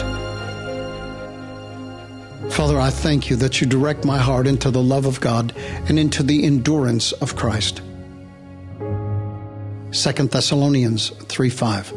Father, 2.53 2.79
I 2.79 2.91
thank 2.91 3.31
you 3.31 3.37
that 3.37 3.63
you 3.63 3.67
direct 3.67 4.05
my 4.05 4.19
heart 4.19 4.47
into 4.47 4.71
the 4.71 4.83
love 4.83 5.07
of 5.07 5.23
God 5.23 5.55
and 5.89 5.99
into 5.99 6.23
the 6.23 6.45
endurance 6.45 7.13
of 7.13 7.35
Christ. 7.35 7.81
2 8.79 8.83
Thessalonians 10.29 11.09
3 11.09 11.49
5. 11.49 11.95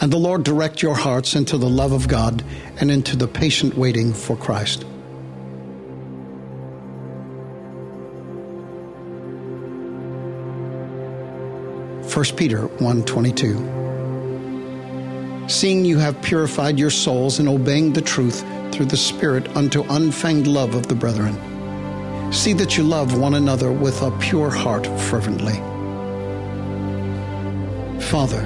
And 0.00 0.12
the 0.12 0.16
Lord 0.16 0.44
direct 0.44 0.80
your 0.80 0.94
hearts 0.94 1.34
into 1.34 1.58
the 1.58 1.68
love 1.68 1.90
of 1.90 2.06
God 2.06 2.44
and 2.76 2.88
into 2.88 3.16
the 3.16 3.26
patient 3.26 3.76
waiting 3.76 4.14
for 4.14 4.36
Christ. 4.36 4.84
First 12.08 12.36
Peter 12.36 12.68
1:22 12.78 15.50
Seeing 15.50 15.84
you 15.84 15.98
have 15.98 16.22
purified 16.22 16.78
your 16.78 16.90
souls 16.90 17.40
in 17.40 17.48
obeying 17.48 17.92
the 17.92 18.00
truth 18.00 18.44
through 18.80 18.86
the 18.86 18.96
Spirit 18.96 19.54
unto 19.54 19.82
unfeigned 19.90 20.46
love 20.46 20.74
of 20.74 20.86
the 20.86 20.94
brethren. 20.94 21.34
See 22.32 22.54
that 22.54 22.78
you 22.78 22.82
love 22.82 23.14
one 23.14 23.34
another 23.34 23.70
with 23.70 24.00
a 24.00 24.10
pure 24.12 24.48
heart 24.48 24.86
fervently. 25.02 25.56
Father, 28.00 28.40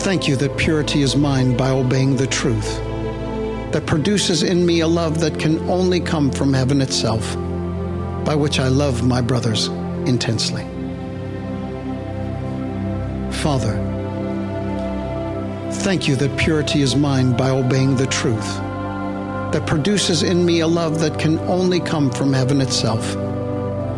thank 0.00 0.26
you 0.26 0.36
that 0.36 0.56
purity 0.56 1.02
is 1.02 1.14
mine 1.14 1.58
by 1.58 1.68
obeying 1.68 2.16
the 2.16 2.26
truth, 2.26 2.78
that 3.72 3.84
produces 3.84 4.42
in 4.42 4.64
me 4.64 4.80
a 4.80 4.88
love 4.88 5.20
that 5.20 5.38
can 5.38 5.58
only 5.68 6.00
come 6.00 6.30
from 6.30 6.54
heaven 6.54 6.80
itself, 6.80 7.34
by 8.24 8.34
which 8.34 8.58
I 8.58 8.68
love 8.68 9.06
my 9.06 9.20
brothers 9.20 9.66
intensely. 10.06 10.62
Father, 13.42 13.91
thank 15.72 16.06
you 16.06 16.16
that 16.16 16.38
purity 16.38 16.82
is 16.82 16.94
mine 16.94 17.36
by 17.36 17.50
obeying 17.50 17.96
the 17.96 18.06
truth, 18.06 18.56
that 19.52 19.66
produces 19.66 20.22
in 20.22 20.44
me 20.44 20.60
a 20.60 20.66
love 20.66 21.00
that 21.00 21.18
can 21.18 21.38
only 21.40 21.80
come 21.80 22.10
from 22.10 22.32
heaven 22.32 22.60
itself, 22.60 23.14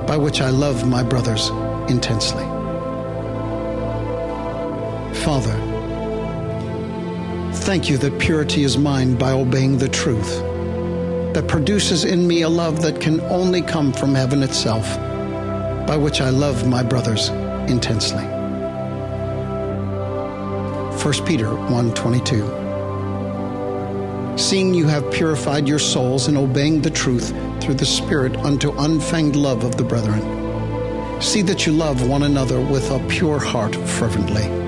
by 0.07 0.17
which 0.17 0.41
I 0.41 0.51
love 0.51 0.89
my 0.89 1.03
brothers 1.03 1.51
intensely. 1.89 2.45
Father, 5.23 5.55
thank 7.65 7.89
you 7.89 7.99
that 7.99 8.19
purity 8.19 8.63
is 8.63 8.77
mine 8.77 9.17
by 9.17 9.33
obeying 9.33 9.79
the 9.79 9.89
truth, 9.89 10.41
that 11.35 11.47
produces 11.49 12.05
in 12.05 12.27
me 12.27 12.43
a 12.43 12.49
love 12.49 12.83
that 12.83 13.01
can 13.01 13.21
only 13.23 13.63
come 13.63 13.93
from 13.93 14.15
heaven 14.15 14.43
itself, 14.43 14.97
by 15.87 15.97
which 15.97 16.21
I 16.21 16.31
love 16.31 16.67
my 16.67 16.83
brothers 16.83 17.29
intensely. 17.69 18.34
1 21.05 21.13
Peter 21.27 21.49
1:22 21.49 24.39
Seeing 24.39 24.73
you 24.73 24.87
have 24.87 25.13
purified 25.13 25.69
your 25.69 25.79
souls 25.79 26.29
in 26.29 26.37
obeying 26.39 26.81
the 26.81 26.89
truth 26.89 27.35
through 27.61 27.75
the 27.75 27.85
Spirit 27.85 28.35
unto 28.39 28.73
unfeigned 28.79 29.37
love 29.37 29.65
of 29.65 29.77
the 29.77 29.85
brethren, 29.85 30.23
see 31.21 31.43
that 31.43 31.67
you 31.67 31.75
love 31.75 32.09
one 32.09 32.23
another 32.23 32.59
with 32.59 32.91
a 32.91 33.07
pure 33.07 33.39
heart 33.39 33.77
fervently 33.77 34.64